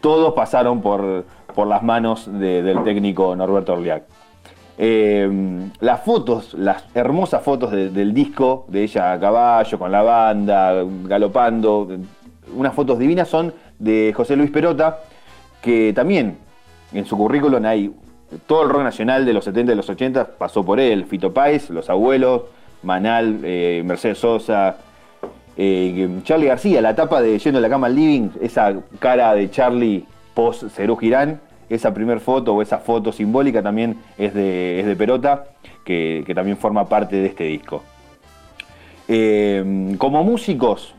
Todos 0.00 0.32
pasaron 0.32 0.80
por, 0.80 1.24
por 1.54 1.66
las 1.66 1.82
manos 1.82 2.26
de- 2.26 2.62
del 2.62 2.82
técnico 2.84 3.36
Norberto 3.36 3.74
Orliac. 3.74 4.04
Eh, 4.78 5.28
las 5.80 6.00
fotos, 6.00 6.54
las 6.54 6.84
hermosas 6.94 7.42
fotos 7.42 7.70
de- 7.70 7.90
del 7.90 8.14
disco, 8.14 8.64
de 8.68 8.84
ella 8.84 9.12
a 9.12 9.20
caballo, 9.20 9.78
con 9.78 9.92
la 9.92 10.02
banda, 10.02 10.72
galopando, 11.04 11.86
unas 12.56 12.72
fotos 12.72 12.98
divinas 12.98 13.28
son 13.28 13.52
de 13.78 14.14
José 14.16 14.36
Luis 14.36 14.50
Perota, 14.50 15.00
que 15.60 15.92
también 15.94 16.38
en 16.94 17.04
su 17.04 17.14
currículum 17.18 17.62
hay 17.66 17.92
todo 18.46 18.62
el 18.62 18.68
rock 18.68 18.82
nacional 18.82 19.24
de 19.24 19.32
los 19.32 19.44
70 19.44 19.72
y 19.72 19.74
los 19.74 19.88
80 19.88 20.26
pasó 20.38 20.64
por 20.64 20.80
él. 20.80 21.04
Fito 21.06 21.32
Páez, 21.32 21.70
Los 21.70 21.88
Abuelos, 21.88 22.42
Manal, 22.82 23.40
eh, 23.42 23.82
Mercedes 23.84 24.18
Sosa, 24.18 24.76
eh, 25.56 26.20
Charlie 26.24 26.46
García, 26.46 26.80
la 26.80 26.94
tapa 26.94 27.20
de 27.20 27.38
Yendo 27.38 27.58
de 27.58 27.62
la 27.62 27.68
cama 27.68 27.88
al 27.88 27.94
living, 27.94 28.30
esa 28.40 28.74
cara 28.98 29.34
de 29.34 29.50
Charlie 29.50 30.04
post 30.34 30.68
Cerú 30.68 30.96
Girán, 30.96 31.40
esa 31.68 31.92
primer 31.92 32.20
foto 32.20 32.54
o 32.54 32.62
esa 32.62 32.78
foto 32.78 33.12
simbólica 33.12 33.62
también 33.62 33.98
es 34.16 34.34
de, 34.34 34.80
es 34.80 34.86
de 34.86 34.96
Perota, 34.96 35.46
que, 35.84 36.22
que 36.26 36.34
también 36.34 36.56
forma 36.56 36.88
parte 36.88 37.16
de 37.16 37.26
este 37.26 37.44
disco. 37.44 37.82
Eh, 39.08 39.94
como 39.98 40.22
músicos, 40.22 40.94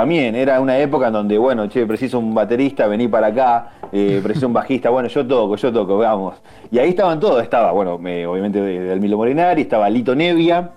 también 0.00 0.34
era 0.34 0.60
una 0.60 0.78
época 0.78 1.08
en 1.08 1.12
donde, 1.12 1.36
bueno, 1.36 1.68
che, 1.68 1.84
preciso 1.86 2.18
un 2.18 2.32
baterista, 2.34 2.86
vení 2.86 3.06
para 3.06 3.26
acá, 3.26 3.68
eh, 3.92 4.20
preciso 4.22 4.46
un 4.46 4.52
bajista, 4.54 4.88
bueno, 4.88 5.08
yo 5.08 5.26
toco, 5.26 5.56
yo 5.56 5.70
toco, 5.72 5.98
vamos. 5.98 6.36
Y 6.70 6.78
ahí 6.78 6.88
estaban 6.90 7.20
todos, 7.20 7.42
estaba, 7.42 7.72
bueno, 7.72 7.98
me- 7.98 8.26
obviamente 8.26 8.60
de- 8.62 8.80
del 8.80 9.00
Milo 9.00 9.18
Morinari, 9.18 9.62
estaba 9.62 9.90
Lito 9.90 10.14
Nevia, 10.14 10.70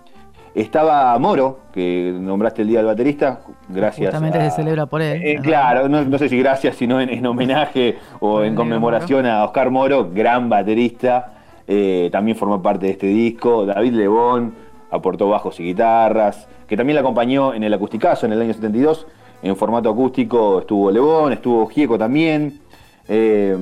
estaba 0.53 1.17
Moro, 1.19 1.59
que 1.73 2.13
nombraste 2.19 2.61
el 2.63 2.67
día 2.67 2.79
del 2.79 2.87
baterista, 2.87 3.39
gracias. 3.69 4.07
Justamente 4.11 4.39
a- 4.39 4.49
se 4.49 4.57
celebra 4.57 4.85
por 4.87 5.01
él. 5.01 5.21
Eh, 5.23 5.39
claro, 5.41 5.87
no, 5.87 6.03
no 6.03 6.17
sé 6.17 6.27
si 6.29 6.37
gracias, 6.37 6.75
sino 6.75 6.99
en, 6.99 7.09
en 7.09 7.25
homenaje 7.25 7.97
o 8.19 8.43
en 8.43 8.55
conmemoración 8.55 9.25
a 9.25 9.45
Oscar 9.45 9.71
Moro, 9.71 10.09
gran 10.13 10.49
baterista, 10.49 11.31
eh, 11.65 12.09
también 12.11 12.35
formó 12.37 12.61
parte 12.61 12.87
de 12.87 12.91
este 12.91 13.07
disco. 13.07 13.65
David 13.65 13.93
Lebón 13.93 14.53
aportó 14.93 15.27
bajos 15.27 15.59
y 15.59 15.63
guitarras, 15.63 16.47
que 16.67 16.77
también 16.77 16.95
la 16.95 17.01
acompañó 17.01 17.53
en 17.53 17.63
el 17.63 17.73
Acusticazo 17.73 18.25
en 18.25 18.33
el 18.33 18.41
año 18.41 18.53
72. 18.53 19.07
En 19.41 19.55
formato 19.57 19.89
acústico 19.89 20.59
estuvo 20.59 20.89
Lebón, 20.89 21.33
estuvo 21.33 21.65
Gieco 21.67 21.97
también, 21.97 22.61
eh, 23.07 23.57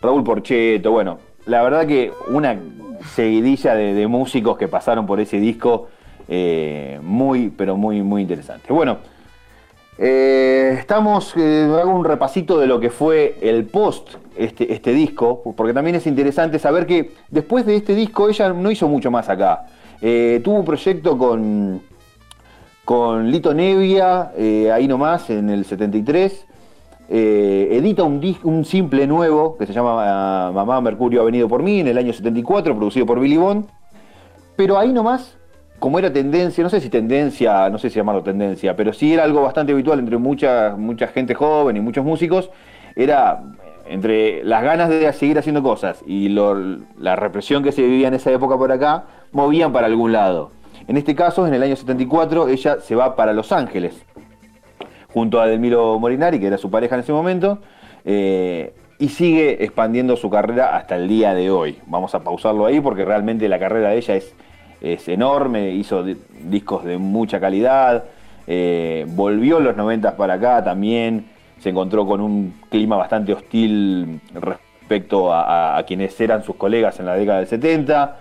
Raúl 0.00 0.22
Porcheto, 0.22 0.92
bueno, 0.92 1.18
la 1.46 1.62
verdad 1.62 1.86
que 1.86 2.12
una 2.28 2.56
seguidilla 3.14 3.74
de, 3.74 4.06
músicos 4.06 4.56
que 4.56 4.68
pasaron 4.68 5.06
por 5.06 5.18
ese 5.18 5.40
disco 5.40 5.88
eh, 6.28 7.00
muy, 7.02 7.48
pero 7.48 7.76
muy, 7.76 8.02
muy 8.02 8.22
interesante. 8.22 8.72
Bueno, 8.72 8.98
eh, 9.96 10.76
estamos, 10.78 11.34
hago 11.36 11.90
un 11.90 12.04
repasito 12.04 12.60
de 12.60 12.68
lo 12.68 12.78
que 12.78 12.90
fue 12.90 13.36
el 13.40 13.64
post, 13.64 14.14
este, 14.36 14.72
este 14.72 14.92
disco, 14.92 15.42
porque 15.56 15.74
también 15.74 15.96
es 15.96 16.06
interesante 16.06 16.60
saber 16.60 16.86
que 16.86 17.10
después 17.30 17.66
de 17.66 17.74
este 17.74 17.96
disco 17.96 18.28
ella 18.28 18.52
no 18.52 18.70
hizo 18.70 18.86
mucho 18.86 19.10
más 19.10 19.28
acá. 19.28 19.66
Eh, 20.00 20.40
tuvo 20.44 20.60
un 20.60 20.64
proyecto 20.64 21.18
con, 21.18 21.82
con 22.84 23.30
Lito 23.30 23.52
Nevia, 23.52 24.32
eh, 24.36 24.70
ahí 24.70 24.86
nomás, 24.86 25.30
en 25.30 25.50
el 25.50 25.64
73. 25.64 26.46
Eh, 27.10 27.68
edita 27.72 28.02
un, 28.02 28.20
un 28.44 28.64
simple 28.66 29.06
nuevo 29.06 29.56
que 29.56 29.66
se 29.66 29.72
llama 29.72 30.04
ah, 30.06 30.52
Mamá 30.52 30.80
Mercurio 30.82 31.22
ha 31.22 31.24
venido 31.24 31.48
por 31.48 31.62
mí 31.62 31.80
en 31.80 31.88
el 31.88 31.96
año 31.96 32.12
74, 32.12 32.76
producido 32.76 33.06
por 33.06 33.18
Billy 33.18 33.36
Bond. 33.36 33.66
Pero 34.56 34.78
ahí 34.78 34.92
nomás, 34.92 35.36
como 35.78 35.98
era 35.98 36.12
tendencia, 36.12 36.62
no 36.62 36.70
sé 36.70 36.80
si 36.80 36.90
tendencia, 36.90 37.70
no 37.70 37.78
sé 37.78 37.90
si 37.90 37.96
llamarlo 37.96 38.22
tendencia, 38.22 38.76
pero 38.76 38.92
sí 38.92 39.14
era 39.14 39.24
algo 39.24 39.42
bastante 39.42 39.72
habitual 39.72 39.98
entre 40.00 40.18
mucha, 40.18 40.74
mucha 40.76 41.06
gente 41.08 41.34
joven 41.34 41.76
y 41.76 41.80
muchos 41.80 42.04
músicos, 42.04 42.50
era 42.96 43.42
entre 43.88 44.44
las 44.44 44.62
ganas 44.62 44.88
de 44.88 45.10
seguir 45.12 45.38
haciendo 45.38 45.62
cosas 45.62 46.02
y 46.06 46.28
la 46.28 47.16
represión 47.16 47.62
que 47.62 47.72
se 47.72 47.82
vivía 47.82 48.08
en 48.08 48.14
esa 48.14 48.30
época 48.30 48.58
por 48.58 48.70
acá, 48.70 49.04
movían 49.32 49.72
para 49.72 49.86
algún 49.86 50.12
lado. 50.12 50.50
En 50.86 50.96
este 50.96 51.14
caso, 51.14 51.46
en 51.46 51.54
el 51.54 51.62
año 51.62 51.76
74, 51.76 52.48
ella 52.48 52.80
se 52.80 52.94
va 52.94 53.14
para 53.16 53.32
Los 53.32 53.52
Ángeles, 53.52 54.02
junto 55.12 55.40
a 55.40 55.46
Delmiro 55.46 55.98
Morinari, 55.98 56.38
que 56.40 56.46
era 56.46 56.58
su 56.58 56.70
pareja 56.70 56.94
en 56.94 57.00
ese 57.02 57.12
momento, 57.12 57.58
eh, 58.04 58.74
y 58.98 59.08
sigue 59.08 59.62
expandiendo 59.62 60.16
su 60.16 60.30
carrera 60.30 60.76
hasta 60.76 60.96
el 60.96 61.08
día 61.08 61.34
de 61.34 61.50
hoy. 61.50 61.78
Vamos 61.86 62.14
a 62.14 62.20
pausarlo 62.20 62.66
ahí 62.66 62.80
porque 62.80 63.04
realmente 63.04 63.48
la 63.48 63.58
carrera 63.58 63.90
de 63.90 63.98
ella 63.98 64.14
es, 64.16 64.34
es 64.80 65.08
enorme, 65.08 65.70
hizo 65.70 66.02
di- 66.02 66.16
discos 66.44 66.84
de 66.84 66.98
mucha 66.98 67.38
calidad, 67.38 68.04
eh, 68.46 69.04
volvió 69.08 69.58
en 69.58 69.64
los 69.64 69.76
90 69.76 70.16
para 70.16 70.34
acá 70.34 70.64
también, 70.64 71.26
se 71.58 71.68
encontró 71.68 72.06
con 72.06 72.20
un 72.20 72.54
clima 72.70 72.96
bastante 72.96 73.32
hostil 73.34 74.20
respecto 74.34 75.32
a 75.34 75.82
quienes 75.86 76.18
eran 76.20 76.42
sus 76.42 76.56
colegas 76.56 76.98
en 76.98 77.06
la 77.06 77.14
década 77.14 77.38
del 77.40 77.48
70, 77.48 78.16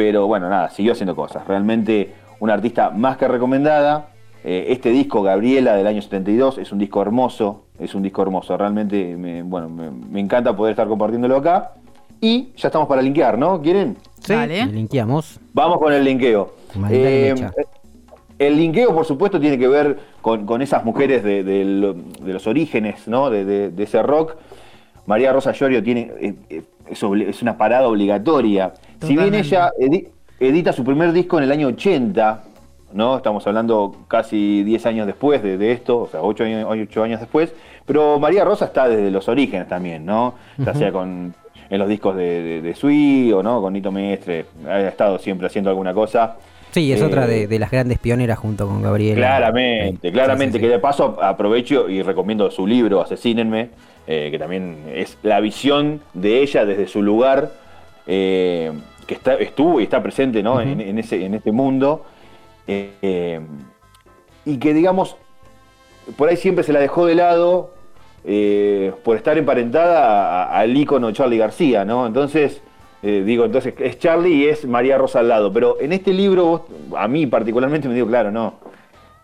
pero 0.00 0.26
bueno, 0.26 0.48
nada, 0.48 0.70
siguió 0.70 0.92
haciendo 0.92 1.14
cosas. 1.14 1.46
Realmente 1.46 2.14
una 2.38 2.54
artista 2.54 2.88
más 2.88 3.18
que 3.18 3.28
recomendada. 3.28 4.06
Eh, 4.42 4.68
este 4.70 4.88
disco, 4.88 5.20
Gabriela, 5.20 5.76
del 5.76 5.86
año 5.86 6.00
72, 6.00 6.56
es 6.56 6.72
un 6.72 6.78
disco 6.78 7.02
hermoso, 7.02 7.64
es 7.78 7.94
un 7.94 8.02
disco 8.02 8.22
hermoso. 8.22 8.56
Realmente, 8.56 9.14
me, 9.18 9.42
bueno, 9.42 9.68
me, 9.68 9.90
me 9.90 10.18
encanta 10.20 10.56
poder 10.56 10.70
estar 10.70 10.88
compartiéndolo 10.88 11.36
acá. 11.36 11.72
Y 12.18 12.48
ya 12.56 12.68
estamos 12.68 12.88
para 12.88 13.02
linkear, 13.02 13.36
¿no? 13.36 13.60
¿Quieren? 13.60 13.98
Sí, 14.20 14.32
Dale. 14.32 14.64
le 14.64 14.72
linkeamos. 14.72 15.38
Vamos 15.52 15.76
con 15.78 15.92
el 15.92 16.02
linkeo. 16.02 16.54
Eh, 16.88 17.34
el 18.38 18.56
linkeo, 18.56 18.94
por 18.94 19.04
supuesto, 19.04 19.38
tiene 19.38 19.58
que 19.58 19.68
ver 19.68 19.98
con, 20.22 20.46
con 20.46 20.62
esas 20.62 20.82
mujeres 20.82 21.22
de, 21.22 21.44
de 21.44 21.62
lo- 21.66 21.92
de 21.92 22.32
los 22.32 22.46
orígenes 22.46 23.06
¿no? 23.06 23.28
de, 23.28 23.44
de- 23.44 23.68
de 23.70 23.82
ese 23.82 24.02
rock. 24.02 24.36
María 25.04 25.30
Rosa 25.34 25.52
Llorio 25.52 25.82
tiene, 25.82 26.10
eh, 26.48 26.62
es, 26.88 27.02
es 27.02 27.42
una 27.42 27.58
parada 27.58 27.86
obligatoria. 27.86 28.72
Si 29.00 29.16
bien 29.16 29.34
ella 29.34 29.72
edi- 29.78 30.08
edita 30.38 30.72
su 30.72 30.84
primer 30.84 31.12
disco 31.12 31.38
en 31.38 31.44
el 31.44 31.52
año 31.52 31.68
80, 31.68 32.42
¿no? 32.92 33.16
estamos 33.16 33.46
hablando 33.46 33.94
casi 34.08 34.62
10 34.64 34.86
años 34.86 35.06
después 35.06 35.42
de, 35.42 35.56
de 35.58 35.72
esto, 35.72 36.00
o 36.02 36.08
sea, 36.08 36.22
8 36.22 37.02
años, 37.02 37.20
después, 37.20 37.52
pero 37.86 38.18
María 38.18 38.44
Rosa 38.44 38.66
está 38.66 38.88
desde 38.88 39.10
los 39.10 39.28
orígenes 39.28 39.68
también, 39.68 40.04
¿no? 40.04 40.34
ya 40.58 40.74
sea 40.74 40.92
con 40.92 41.34
en 41.70 41.78
los 41.78 41.88
discos 41.88 42.16
de, 42.16 42.42
de, 42.42 42.62
de 42.62 42.74
Sui 42.74 43.32
o 43.32 43.44
no, 43.44 43.60
con 43.60 43.72
Nito 43.72 43.92
Mestre, 43.92 44.44
ha 44.68 44.80
estado 44.80 45.20
siempre 45.20 45.46
haciendo 45.46 45.70
alguna 45.70 45.94
cosa. 45.94 46.36
Sí, 46.72 46.92
es 46.92 47.00
Eh, 47.00 47.04
otra 47.04 47.28
de, 47.28 47.46
de 47.46 47.58
las 47.60 47.70
grandes 47.70 47.98
pioneras 48.00 48.38
junto 48.40 48.66
con 48.66 48.82
Gabriela. 48.82 49.16
Claramente, 49.16 50.10
claramente, 50.10 50.58
sí, 50.58 50.58
sí, 50.58 50.66
que 50.66 50.72
de 50.72 50.78
paso 50.80 51.16
aprovecho 51.22 51.88
y 51.88 52.02
recomiendo 52.02 52.50
su 52.50 52.66
libro, 52.66 53.00
Asesínenme, 53.00 53.70
eh, 54.08 54.28
que 54.32 54.38
también 54.40 54.78
es 54.92 55.16
la 55.22 55.38
visión 55.38 56.00
de 56.12 56.42
ella 56.42 56.64
desde 56.64 56.88
su 56.88 57.02
lugar, 57.02 57.52
eh, 58.08 58.72
que 59.10 59.14
está, 59.16 59.34
estuvo 59.34 59.80
y 59.80 59.82
está 59.82 60.00
presente 60.00 60.40
¿no? 60.40 60.60
en, 60.60 60.80
en 60.80 60.96
ese, 61.00 61.24
en 61.24 61.34
este 61.34 61.50
mundo, 61.50 62.04
eh, 62.68 63.40
y 64.44 64.56
que 64.58 64.72
digamos, 64.72 65.16
por 66.16 66.28
ahí 66.28 66.36
siempre 66.36 66.62
se 66.62 66.72
la 66.72 66.78
dejó 66.78 67.06
de 67.06 67.16
lado 67.16 67.74
eh, 68.24 68.92
por 69.02 69.16
estar 69.16 69.36
emparentada 69.36 70.44
al 70.56 70.76
ícono 70.76 71.10
Charlie 71.10 71.38
García, 71.38 71.84
¿no? 71.84 72.06
Entonces, 72.06 72.62
eh, 73.02 73.24
digo, 73.26 73.46
entonces 73.46 73.74
es 73.80 73.98
Charlie 73.98 74.44
y 74.44 74.46
es 74.46 74.64
María 74.64 74.96
Rosa 74.96 75.18
al 75.18 75.28
lado, 75.28 75.52
pero 75.52 75.76
en 75.80 75.92
este 75.92 76.12
libro, 76.12 76.46
vos- 76.46 76.62
a 76.96 77.08
mí 77.08 77.26
particularmente 77.26 77.88
me 77.88 77.94
digo, 77.94 78.06
claro, 78.06 78.30
no, 78.30 78.54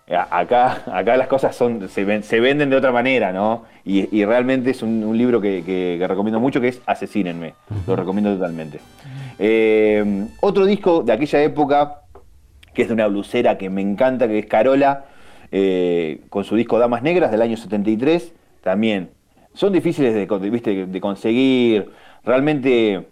Acá, 0.08 0.84
acá 0.92 1.16
las 1.16 1.26
cosas 1.26 1.56
son, 1.56 1.88
se, 1.88 2.04
ven- 2.04 2.22
se 2.22 2.38
venden 2.38 2.70
de 2.70 2.76
otra 2.76 2.92
manera, 2.92 3.32
¿no? 3.32 3.64
Y, 3.84 4.16
y 4.16 4.24
realmente 4.24 4.70
es 4.70 4.80
un, 4.84 5.02
un 5.02 5.18
libro 5.18 5.40
que, 5.40 5.64
que- 5.66 5.96
que 5.98 6.06
recomiendo 6.06 6.38
mucho, 6.38 6.60
que 6.60 6.68
es 6.68 6.80
Asesínenme. 6.86 7.54
Lo 7.88 7.96
recomiendo 7.96 8.32
totalmente. 8.32 8.78
Eh, 9.38 10.26
otro 10.40 10.66
disco 10.66 11.02
de 11.02 11.12
aquella 11.12 11.42
época, 11.42 12.02
que 12.74 12.82
es 12.82 12.88
de 12.88 12.94
una 12.94 13.06
blusera 13.06 13.58
que 13.58 13.70
me 13.70 13.82
encanta, 13.82 14.28
que 14.28 14.38
es 14.38 14.46
Carola, 14.46 15.06
eh, 15.52 16.22
con 16.28 16.44
su 16.44 16.56
disco 16.56 16.78
Damas 16.78 17.02
Negras 17.02 17.30
del 17.30 17.42
año 17.42 17.56
73, 17.56 18.32
también. 18.62 19.10
Son 19.54 19.72
difíciles 19.72 20.14
de, 20.14 20.26
¿viste? 20.50 20.86
de 20.86 21.00
conseguir, 21.00 21.90
realmente 22.24 23.06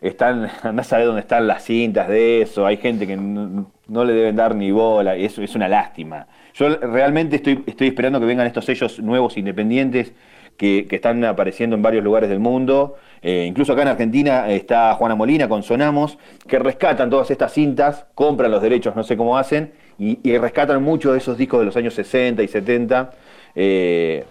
están, 0.00 0.48
andás 0.62 0.86
a 0.86 0.90
saber 0.90 1.06
dónde 1.06 1.20
están 1.20 1.46
las 1.46 1.64
cintas 1.64 2.08
de 2.08 2.42
eso, 2.42 2.64
hay 2.64 2.76
gente 2.76 3.06
que 3.06 3.16
no, 3.16 4.04
le 4.04 4.12
deben 4.12 4.36
dar 4.36 4.54
ni 4.54 4.70
bola, 4.70 5.16
y 5.16 5.24
eso 5.24 5.42
es 5.42 5.54
una 5.54 5.68
lástima. 5.68 6.26
Yo 6.54 6.76
realmente 6.76 7.36
estoy, 7.36 7.64
estoy 7.66 7.88
esperando 7.88 8.20
que 8.20 8.26
vengan 8.26 8.46
estos 8.46 8.64
sellos 8.64 8.98
nuevos 9.00 9.36
independientes 9.36 10.12
que, 10.58 10.86
están 10.90 11.24
apareciendo 11.24 11.76
en 11.76 11.82
varios 11.82 12.04
lugares 12.04 12.28
del 12.28 12.40
mundo. 12.40 12.96
Eh, 13.22 13.46
incluso 13.48 13.72
acá 13.72 13.82
en 13.82 13.88
Argentina 13.88 14.50
está 14.50 14.92
Juana 14.94 15.14
Molina 15.14 15.48
con 15.48 15.62
Sonamos, 15.62 16.18
que 16.46 16.58
rescatan 16.58 17.08
todas 17.08 17.30
estas 17.30 17.52
cintas, 17.52 18.06
compran 18.14 18.50
los 18.50 18.60
derechos, 18.60 18.94
no 18.94 19.04
sé 19.04 19.16
cómo 19.16 19.38
hacen, 19.38 19.72
y, 19.98 20.36
rescatan 20.38 20.82
muchos 20.82 21.12
de 21.12 21.18
esos 21.18 21.38
discos 21.38 21.60
de 21.60 21.66
los 21.66 21.76
años 21.76 21.94
60 21.94 22.42
y 22.42 22.48
70. 22.48 23.10
eh, 23.54 24.24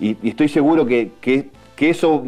y, 0.00 0.28
estoy 0.28 0.48
seguro 0.48 0.84
que, 0.84 1.12
que- 1.20 1.50
eso 1.78 2.24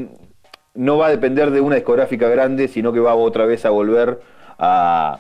no 0.75 0.99
va 0.99 1.07
a 1.07 1.11
depender 1.11 1.51
de 1.51 1.61
una 1.61 1.77
discográfica 1.77 2.29
grande, 2.29 2.69
sino 2.69 2.93
que 2.93 3.01
va 3.01 3.15
otra 3.15 3.47
vez 3.47 3.65
a 3.65 3.71
volver 3.71 4.21
a, 4.59 5.19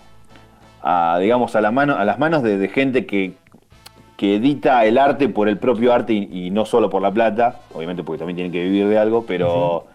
digamos, 1.20 1.56
a, 1.56 1.60
la 1.60 1.70
mano, 1.70 1.96
a 1.96 2.04
las 2.04 2.18
manos 2.18 2.42
de 2.42 2.68
gente 2.68 3.06
que, 3.06 3.34
que 4.18 4.34
edita 4.34 4.84
el 4.84 4.98
arte 4.98 5.28
por 5.28 5.48
el 5.48 5.58
propio 5.58 5.92
arte 5.92 6.12
y, 6.12 6.46
y 6.48 6.50
no 6.50 6.64
solo 6.66 6.90
por 6.90 7.00
la 7.00 7.12
plata, 7.12 7.60
obviamente 7.72 8.02
porque 8.02 8.18
también 8.18 8.34
tienen 8.34 8.52
que 8.52 8.64
vivir 8.64 8.88
de 8.88 8.98
algo, 8.98 9.24
pero, 9.24 9.86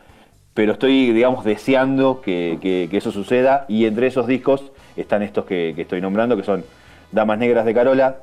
pero 0.53 0.71
estoy, 0.71 1.11
digamos, 1.11 1.43
deseando 1.43 2.21
que, 2.21 2.57
que- 2.61 2.87
que 2.89 2.97
eso 2.97 3.11
suceda 3.11 3.65
y 3.67 3.85
entre 3.85 4.07
esos 4.07 4.25
discos 4.25 4.71
están 4.95 5.23
estos 5.23 5.43
que, 5.43 5.73
que 5.75 5.81
estoy 5.81 5.99
nombrando, 5.99 6.37
que 6.37 6.43
son 6.43 6.63
Damas 7.11 7.37
Negras 7.37 7.65
de 7.65 7.73
Carola, 7.73 8.19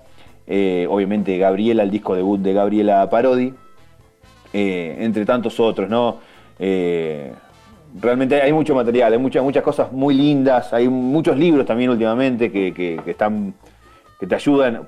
eh, 0.47 0.87
obviamente 0.89 1.37
Gabriela, 1.37 1.83
el 1.83 1.91
disco 1.91 2.15
debut 2.17 2.41
de 2.41 2.55
Gabriela 2.55 3.09
Parodi, 3.11 3.53
eh, 4.55 4.97
entre 5.01 5.27
tantos 5.27 5.61
otros, 5.61 5.91
¿no? 5.91 6.17
Eh, 6.59 7.31
realmente 8.01 8.41
hay 8.41 8.55
mucho 8.55 8.75
material, 8.75 9.13
hay 9.13 9.19
muchas, 9.19 9.43
muchas 9.43 9.63
cosas 9.63 9.93
muy 9.93 10.15
lindas, 10.15 10.73
hay 10.73 10.89
muchos 10.89 11.37
libros 11.37 11.67
también 11.67 11.91
últimamente 11.91 12.51
que 12.51 12.99
están 13.07 13.53
que 14.21 14.27
te 14.27 14.35
ayudan, 14.35 14.87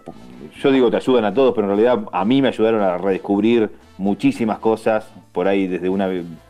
yo 0.61 0.71
digo 0.71 0.91
te 0.91 0.99
ayudan 0.99 1.25
a 1.25 1.33
todos, 1.35 1.55
pero 1.55 1.67
en 1.73 1.77
realidad 1.79 2.05
a 2.13 2.25
mí 2.25 2.41
me 2.43 2.49
ayudaron 2.49 2.83
a 2.83 2.99
redescubrir 2.99 3.71
muchísimas 3.99 4.59
cosas, 4.59 5.11
por 5.33 5.49
ahí 5.49 5.67
desde 5.67 5.89
una, 5.89 6.09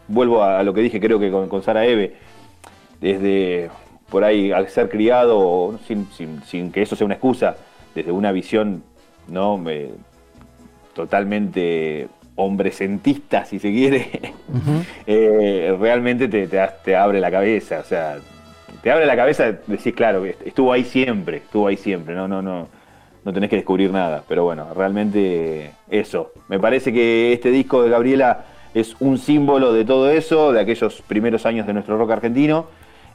vuelvo 0.08 0.42
a, 0.42 0.62
lo 0.64 0.74
que 0.74 0.80
dije 0.82 1.00
creo 1.00 1.18
que 1.20 1.30
con, 1.30 1.48
con 1.48 1.62
Sara 1.62 1.86
Eve, 1.86 2.16
desde 3.00 3.70
por 4.10 4.24
ahí 4.24 4.52
al 4.52 4.68
ser 4.68 4.88
criado, 4.90 5.78
sin, 5.86 6.06
sin- 6.12 6.42
sin 6.42 6.72
que 6.72 6.82
eso 6.82 6.96
sea 6.96 7.04
una 7.04 7.14
excusa, 7.14 7.56
desde 7.94 8.10
una 8.12 8.32
visión 8.32 8.82
no 9.28 9.62
Eh, 9.70 9.92
totalmente 10.94 12.08
hombrecentista, 12.34 13.44
si 13.44 13.58
se 13.58 13.70
quiere, 13.70 14.10
eh, 15.06 15.74
realmente 15.78 16.28
te, 16.28 16.46
te, 16.48 16.60
te 16.84 16.96
abre 16.96 17.20
la 17.20 17.30
cabeza, 17.30 17.80
o 17.80 17.84
sea, 17.84 18.18
te 18.82 18.90
abre 18.90 19.06
la 19.06 19.16
cabeza, 19.16 19.52
decís, 19.66 19.94
claro, 19.94 20.24
estuvo 20.24 20.72
ahí 20.72 20.84
siempre, 20.84 21.38
estuvo 21.38 21.66
ahí 21.66 21.76
siempre, 21.76 22.14
no, 22.14 22.26
no, 22.28 22.40
no, 22.42 22.68
no 23.24 23.32
tenés 23.32 23.50
que 23.50 23.56
descubrir 23.56 23.90
nada, 23.92 24.22
pero 24.28 24.44
bueno, 24.44 24.66
realmente 24.74 25.72
eso. 25.90 26.32
Me 26.48 26.58
parece 26.58 26.92
que 26.92 27.32
este 27.32 27.50
disco 27.50 27.82
de 27.82 27.90
Gabriela 27.90 28.44
es 28.74 28.96
un 29.00 29.18
símbolo 29.18 29.72
de 29.72 29.84
todo 29.84 30.10
eso, 30.10 30.52
de 30.52 30.60
aquellos 30.60 31.02
primeros 31.02 31.44
años 31.46 31.66
de 31.66 31.72
nuestro 31.74 31.96
rock 31.98 32.12
argentino, 32.12 32.66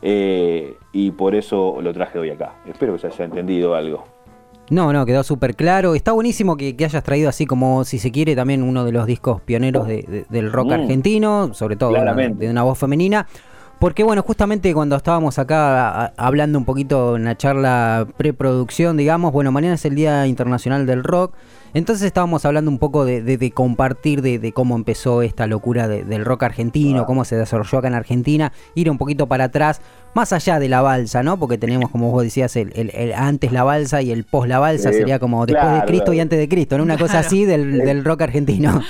eh, 0.02 0.76
y 0.94 1.12
por 1.12 1.34
eso 1.36 1.80
lo 1.82 1.92
traje 1.94 2.20
hoy 2.20 2.30
acá. 2.30 2.54
Espero 2.70 2.94
que 2.94 3.00
se 3.00 3.08
haya 3.08 3.26
entendido 3.26 3.74
algo. 3.76 4.06
No, 4.70 4.92
no, 4.92 5.06
quedó 5.06 5.24
súper 5.24 5.56
claro. 5.56 5.96
Está 5.96 6.12
buenísimo 6.12 6.58
que, 6.58 6.76
que 6.76 6.86
hayas 6.86 7.02
traído 7.04 7.30
así 7.30 7.46
como, 7.46 7.84
si 7.86 8.00
se 8.00 8.12
quiere, 8.12 8.36
también 8.36 8.64
uno 8.64 8.84
de 8.84 8.92
los 8.92 9.06
discos 9.06 9.42
pioneros 9.42 9.88
de- 9.88 10.04
de- 10.04 10.26
del 10.30 10.52
rock 10.52 10.68
Mm. 10.68 10.72
argentino, 10.74 11.54
sobre 11.54 11.78
todo 11.78 11.94
de 11.94 12.50
una 12.50 12.64
voz 12.64 12.78
femenina. 12.78 13.28
Porque 13.80 14.04
bueno, 14.04 14.24
justamente 14.24 14.74
cuando 14.74 14.96
estábamos 14.96 15.38
acá 15.38 16.06
a- 16.06 16.14
hablando 16.18 16.58
un 16.58 16.66
poquito 16.66 17.16
en 17.16 17.26
la 17.26 17.38
charla 17.38 18.08
preproducción, 18.18 18.98
digamos, 18.98 19.32
bueno, 19.32 19.52
mañana 19.52 19.76
es 19.76 19.86
el 19.86 19.94
Día 19.94 20.26
Internacional 20.26 20.88
del 20.88 21.04
Rock. 21.04 21.34
Entonces 21.76 22.08
estábamos 22.08 22.44
hablando 22.46 22.72
un 22.72 22.80
poco 22.80 23.06
de, 23.06 23.22
de- 23.22 23.38
de 23.38 23.52
compartir 23.52 24.24
de, 24.24 24.40
de 24.40 24.52
cómo 24.52 24.76
empezó 24.76 25.22
esta 25.22 25.46
locura 25.46 25.88
de- 25.88 26.04
del 26.06 26.26
rock 26.26 26.44
argentino, 26.44 27.02
Ah. 27.02 27.06
cómo 27.06 27.24
se 27.24 27.36
desarrolló 27.36 27.78
acá 27.78 27.88
en 27.88 27.94
Argentina, 27.94 28.52
ir 28.74 28.90
un 28.90 28.98
poquito 28.98 29.28
para 29.28 29.44
atrás, 29.44 29.80
más 30.18 30.34
allá 30.34 30.60
de 30.60 30.68
la 30.68 30.82
balsa, 30.82 31.24
¿no? 31.24 31.38
Porque 31.38 31.58
tenemos, 31.58 31.90
como 31.92 32.12
vos 32.12 32.24
decías, 32.24 32.56
el, 32.58 32.72
el- 32.76 32.92
el 32.94 33.14
antes 33.14 33.52
la 33.52 33.64
balsa 33.64 34.02
y 34.02 34.12
el 34.12 34.24
post 34.26 34.50
la 34.50 34.60
balsa, 34.60 34.92
Sí, 34.92 34.98
sería 34.98 35.20
como 35.20 35.46
después 35.46 35.72
de 35.74 35.86
Cristo 35.86 36.12
y 36.14 36.20
antes 36.20 36.38
de 36.40 36.50
Cristo, 36.50 36.78
¿no? 36.78 36.84
Una 36.84 36.98
cosa 36.98 37.20
así 37.20 37.46
del, 37.46 37.80
del 37.80 38.04
rock 38.04 38.24
argentino. 38.24 38.82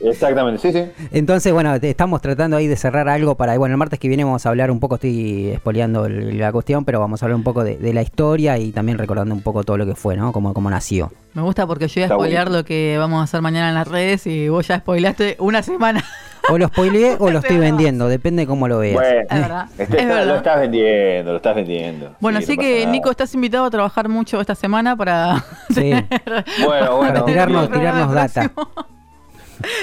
Exactamente, 0.00 0.60
sí, 0.60 0.72
sí. 0.72 1.06
Entonces, 1.12 1.52
bueno, 1.52 1.74
estamos 1.74 2.20
tratando 2.22 2.56
ahí 2.56 2.66
de 2.66 2.76
cerrar 2.76 3.08
algo 3.08 3.34
para. 3.34 3.56
Bueno, 3.58 3.74
el 3.74 3.78
martes 3.78 3.98
que 3.98 4.08
viene 4.08 4.24
vamos 4.24 4.44
a 4.46 4.48
hablar 4.48 4.70
un 4.70 4.80
poco, 4.80 4.94
estoy 4.96 5.48
espoleando 5.50 6.08
la 6.08 6.52
cuestión, 6.52 6.84
pero 6.84 7.00
vamos 7.00 7.22
a 7.22 7.26
hablar 7.26 7.36
un 7.36 7.44
poco 7.44 7.62
de, 7.64 7.76
de 7.76 7.92
la 7.92 8.02
historia 8.02 8.58
y 8.58 8.72
también 8.72 8.98
recordando 8.98 9.34
un 9.34 9.42
poco 9.42 9.62
todo 9.64 9.76
lo 9.76 9.86
que 9.86 9.94
fue, 9.94 10.16
¿no? 10.16 10.32
Cómo, 10.32 10.54
cómo 10.54 10.70
nació. 10.70 11.12
Me 11.32 11.42
gusta 11.42 11.66
porque 11.66 11.86
yo 11.86 11.94
voy 11.94 12.02
a 12.02 12.06
Está 12.06 12.14
spoilear 12.16 12.44
bueno. 12.46 12.58
lo 12.58 12.64
que 12.64 12.96
vamos 12.98 13.20
a 13.20 13.24
hacer 13.24 13.40
mañana 13.40 13.68
en 13.68 13.74
las 13.76 13.86
redes 13.86 14.26
y 14.26 14.48
vos 14.48 14.66
ya 14.66 14.78
spoileaste 14.80 15.36
una 15.38 15.62
semana. 15.62 16.04
O 16.50 16.58
lo 16.58 16.66
spoileé 16.66 17.16
o 17.20 17.30
lo 17.30 17.38
estoy 17.40 17.58
vendiendo, 17.58 18.08
depende 18.08 18.46
cómo 18.46 18.66
lo 18.66 18.78
veas. 18.78 18.94
Bueno, 18.94 19.20
Es 19.30 19.40
verdad, 19.40 19.68
este- 19.70 19.82
es 19.84 19.90
está- 19.90 20.04
verdad. 20.06 20.26
lo 20.26 20.34
estás 20.36 20.60
vendiendo, 20.60 21.30
lo 21.30 21.36
estás 21.36 21.54
vendiendo. 21.54 22.16
Bueno, 22.18 22.38
Sí, 22.40 22.44
así 22.44 22.56
no 22.56 22.62
que 22.62 22.80
nada. 22.80 22.92
Nico, 22.92 23.10
estás 23.12 23.32
invitado 23.34 23.64
a 23.66 23.70
trabajar 23.70 24.08
mucho 24.08 24.40
esta 24.40 24.54
semana 24.56 24.96
para... 24.96 25.44
Sí. 25.72 25.92
Bueno, 26.64 26.96
bueno. 26.96 27.12
Para 27.14 27.26
tirarnos- 27.26 27.70
tirarnos 27.72 28.12
data. 28.12 28.50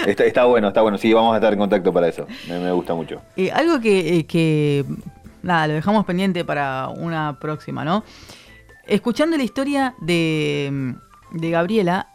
Está, 0.05 0.25
está 0.25 0.45
bueno, 0.45 0.69
está 0.69 0.81
bueno. 0.81 0.97
Sí, 0.97 1.13
vamos 1.13 1.33
a 1.33 1.37
estar 1.37 1.53
en 1.53 1.59
contacto 1.59 1.93
para 1.93 2.07
eso. 2.07 2.25
Me, 2.49 2.59
me 2.59 2.71
gusta 2.71 2.93
mucho. 2.95 3.21
Eh, 3.37 3.51
algo 3.51 3.79
que, 3.79 4.17
eh, 4.17 4.25
que, 4.25 4.83
nada, 5.43 5.67
lo 5.67 5.73
dejamos 5.75 6.03
pendiente 6.05 6.43
para 6.43 6.87
una 6.89 7.37
próxima, 7.39 7.85
¿no? 7.85 8.03
Escuchando 8.87 9.37
la 9.37 9.43
historia 9.43 9.93
de, 10.01 10.95
de 11.31 11.49
Gabriela, 11.49 12.07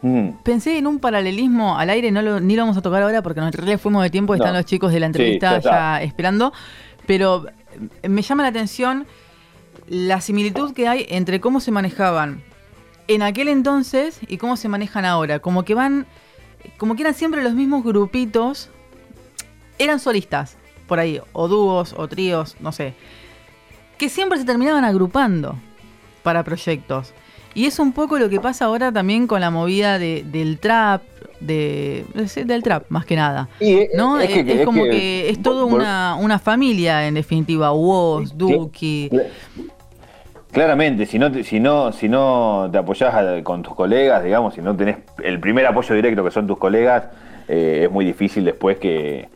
Mm. 0.00 0.28
pensé 0.44 0.78
en 0.78 0.86
un 0.86 1.00
paralelismo 1.00 1.76
al 1.76 1.90
aire, 1.90 2.12
no 2.12 2.22
lo, 2.22 2.38
ni 2.38 2.54
lo 2.54 2.62
vamos 2.62 2.76
a 2.76 2.82
tocar 2.82 3.02
ahora 3.02 3.20
porque 3.20 3.40
le 3.40 3.78
fuimos 3.78 4.00
de 4.04 4.10
tiempo, 4.10 4.32
están 4.34 4.52
No. 4.52 4.58
los 4.58 4.64
chicos 4.66 4.92
de 4.92 5.00
la 5.00 5.06
Sí, 5.06 5.08
entrevista 5.08 5.58
ya 5.58 5.70
ya 5.70 6.02
esperando, 6.02 6.52
pero 7.04 7.46
me 8.08 8.22
llama 8.22 8.44
la 8.44 8.50
atención 8.50 9.06
la 9.88 10.20
similitud 10.20 10.72
que 10.72 10.86
hay 10.86 11.04
entre 11.08 11.40
cómo 11.40 11.58
se 11.58 11.72
manejaban 11.72 12.42
en 13.08 13.22
aquel 13.22 13.48
entonces 13.48 14.20
y 14.28 14.36
cómo 14.36 14.56
se 14.56 14.68
manejan 14.68 15.04
ahora, 15.04 15.40
como 15.40 15.64
que 15.64 15.74
van, 15.74 16.06
como 16.76 16.94
que 16.94 17.02
eran 17.02 17.14
siempre 17.14 17.42
los 17.42 17.54
mismos 17.54 17.82
grupitos, 17.82 18.70
eran 19.78 19.98
solistas, 19.98 20.58
por 20.86 21.00
ahí, 21.00 21.20
o 21.32 21.48
dúos, 21.48 21.92
o 21.96 22.06
tríos, 22.06 22.56
no 22.60 22.70
sé, 22.70 22.94
que 23.98 24.08
siempre 24.08 24.38
se 24.38 24.44
terminaban 24.44 24.84
agrupando 24.84 25.56
para 26.22 26.44
proyectos. 26.44 27.12
Y 27.58 27.66
es 27.66 27.80
un 27.80 27.92
poco 27.92 28.20
lo 28.20 28.28
que 28.28 28.38
pasa 28.38 28.66
ahora 28.66 28.92
también 28.92 29.26
con 29.26 29.40
la 29.40 29.50
movida 29.50 29.98
de- 29.98 30.22
del 30.30 30.58
trap, 30.60 31.02
de, 31.40 32.04
del 32.46 32.62
trap 32.62 32.84
más 32.88 33.04
que 33.04 33.16
nada. 33.16 33.48
Y 33.58 33.78
es- 33.78 33.88
¿No? 33.96 34.20
es 34.20 34.28
Es, 34.30 34.34
que- 34.44 34.52
es 34.52 34.60
es 34.60 34.64
como 34.64 34.84
que- 34.84 34.90
que, 34.90 35.30
es 35.30 35.42
vol- 35.42 35.64
una, 35.64 36.14
una 36.20 36.38
familia 36.38 37.08
en 37.08 37.14
definitiva. 37.14 37.72
Woz, 37.72 38.36
Duki. 38.38 39.10
Claramente, 40.52 41.04
si 41.04 41.18
no, 41.18 41.32
te- 41.32 41.42
si 41.42 41.58
no, 41.58 41.90
si 41.90 42.08
no 42.08 42.68
te 42.70 42.78
apoyás 42.78 43.12
a- 43.12 43.42
con 43.42 43.62
tus 43.64 43.74
colegas, 43.74 44.22
digamos, 44.22 44.54
si 44.54 44.62
no 44.62 44.76
tenés 44.76 44.98
el 45.24 45.40
primer 45.40 45.66
apoyo 45.66 45.94
directo 45.96 46.22
que 46.24 46.30
son 46.30 46.46
tus 46.46 46.58
colegas, 46.58 47.06
eh, 47.48 47.82
es 47.86 47.90
muy 47.90 48.04
difícil 48.04 48.44
después 48.44 48.78
que, 48.78 49.28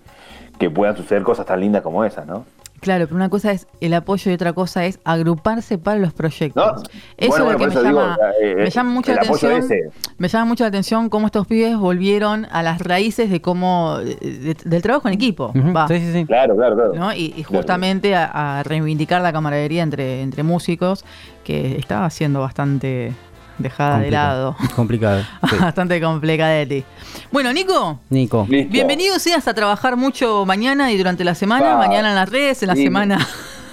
que 0.61 0.71
puedan 0.71 0.97
suceder 0.97 1.25
cosas 1.25 1.45
tan 1.45 1.59
lindas 1.61 1.83
como 1.83 2.05
esas, 2.05 2.25
¿no? 2.25 2.45
Claro, 2.83 3.07
pero 3.07 3.15
una 3.17 3.31
cosa 3.31 3.53
es 3.53 3.69
el 3.81 3.95
apoyo 3.95 4.31
y 4.31 4.35
otra 4.35 4.53
cosa 4.53 4.85
es 4.85 4.99
agruparse 5.05 5.79
para 5.79 5.99
los 6.01 6.13
proyectos. 6.13 6.83
No, 6.83 6.83
Eso 7.17 7.29
bueno, 7.31 7.33
es 7.33 7.39
lo 7.39 7.45
bueno, 7.59 7.59
que 7.75 7.77
me 7.81 7.89
digo, 7.89 8.03
eh, 8.43 8.55
me 8.57 8.71
llama 8.71 8.91
mucho 8.91 9.11
el 9.13 9.17
la 9.17 9.23
atención. 9.23 9.53
ese. 9.53 9.81
Me 10.19 10.27
llama 10.29 10.45
mucho 10.47 10.65
la 10.65 10.69
atención 10.69 11.09
cómo 11.09 11.27
estos 11.27 11.47
pibes 11.47 11.77
volvieron 11.77 12.47
a 12.51 12.63
las 12.65 12.81
raíces 12.81 13.31
de 13.31 13.41
cómo 13.41 13.99
de- 13.99 14.17
de- 14.17 14.57
del 14.65 14.83
trabajo 14.83 15.07
en 15.07 15.15
equipo. 15.15 15.53
Va, 15.75 15.87
Sí, 15.87 15.99
sí, 16.01 16.13
sí. 16.13 16.27
Claro, 16.27 16.57
claro, 16.57 16.75
claro. 16.75 16.93
¿no? 16.95 17.15
Y, 17.15 17.27
y 17.37 17.45
Claro. 17.45 17.59
justamente 17.59 18.17
a, 18.17 18.59
a 18.59 18.63
reivindicar 18.65 19.23
la 19.23 19.33
camaradería 19.33 19.85
entre, 19.85 20.21
entre 20.21 20.43
músicos, 20.43 21.05
que 21.45 21.77
estaba 21.77 22.11
siendo 22.11 22.41
bastante 22.41 23.13
dejada 23.59 23.99
de 24.01 24.11
lado. 24.11 24.57
Complicado. 24.77 25.23
sí. 25.51 25.57
bastante 25.61 26.01
complicadete. 26.01 26.85
Bueno, 27.31 27.53
Nico, 27.53 28.01
Nico. 28.11 28.47
Listo. 28.49 28.73
bienvenido 28.73 29.19
seas 29.19 29.47
a 29.49 29.55
trabajar 29.55 29.97
mucho 29.97 30.45
mañana 30.47 30.91
y 30.93 30.99
durante 30.99 31.25
la 31.25 31.35
semana, 31.35 31.73
Pa. 31.73 31.77
mañana 31.79 32.11
en 32.11 32.15
las 32.17 32.29
redes, 32.29 32.63
en 32.63 32.69
la 32.69 32.75
Sí. 32.77 32.83
semana. 32.85 33.19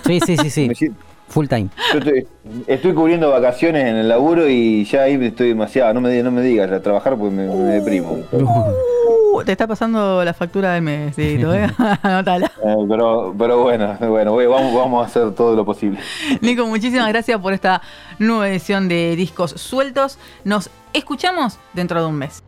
Sí, 0.05 0.19
sí, 0.25 0.37
sí, 0.37 0.49
sí. 0.49 0.91
Full 1.27 1.47
time. 1.47 1.67
Yo 1.93 1.99
estoy, 1.99 2.27
estoy 2.65 2.93
cubriendo 2.93 3.29
vacaciones 3.29 3.85
en 3.85 3.97
el 3.97 4.09
laburo 4.09 4.49
y 4.49 4.83
ya 4.85 5.03
ahí 5.03 5.13
estoy 5.23 5.49
demasiado. 5.49 5.93
No 5.93 6.01
me, 6.01 6.23
no 6.23 6.31
me 6.31 6.41
digas 6.41 6.71
a 6.71 6.81
trabajar 6.81 7.15
porque 7.17 7.35
me, 7.35 7.45
me 7.47 7.73
deprimo. 7.75 8.17
Uh, 8.31 8.47
te 9.45 9.51
está 9.51 9.67
pasando 9.67 10.23
la 10.23 10.33
factura 10.33 10.73
del 10.73 10.81
mes, 10.81 11.15
Dieguito, 11.15 11.53
¿eh? 11.53 11.69
Anotala. 12.03 12.51
Eh, 12.63 12.75
pero, 12.89 13.33
pero 13.37 13.59
bueno, 13.61 13.95
bueno, 13.99 14.31
voy- 14.31 14.45
vamos, 14.45 14.73
vamos 14.73 15.03
a 15.03 15.07
hacer 15.07 15.33
todo 15.33 15.55
lo 15.55 15.65
posible. 15.65 15.99
Nico, 16.41 16.65
muchísimas 16.65 17.07
gracias 17.09 17.39
por 17.39 17.53
esta 17.53 17.81
nueva 18.19 18.49
edición 18.49 18.87
de 18.87 19.15
Discos 19.15 19.51
Sueltos. 19.51 20.17
Nos 20.43 20.69
escuchamos 20.93 21.57
dentro 21.73 22.01
de 22.01 22.07
un 22.07 22.15
mes. 22.15 22.43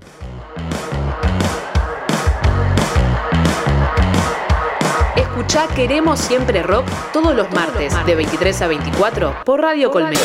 Escucha 5.15 5.67
Queremos 5.75 6.19
Siempre 6.19 6.63
Rock 6.63 6.85
todos 7.11 7.35
los 7.35 7.51
martes 7.51 7.93
de 8.05 8.15
23 8.15 8.61
a 8.61 8.67
24 8.67 9.35
por 9.45 9.61
Radio 9.61 9.91
Colmena. 9.91 10.19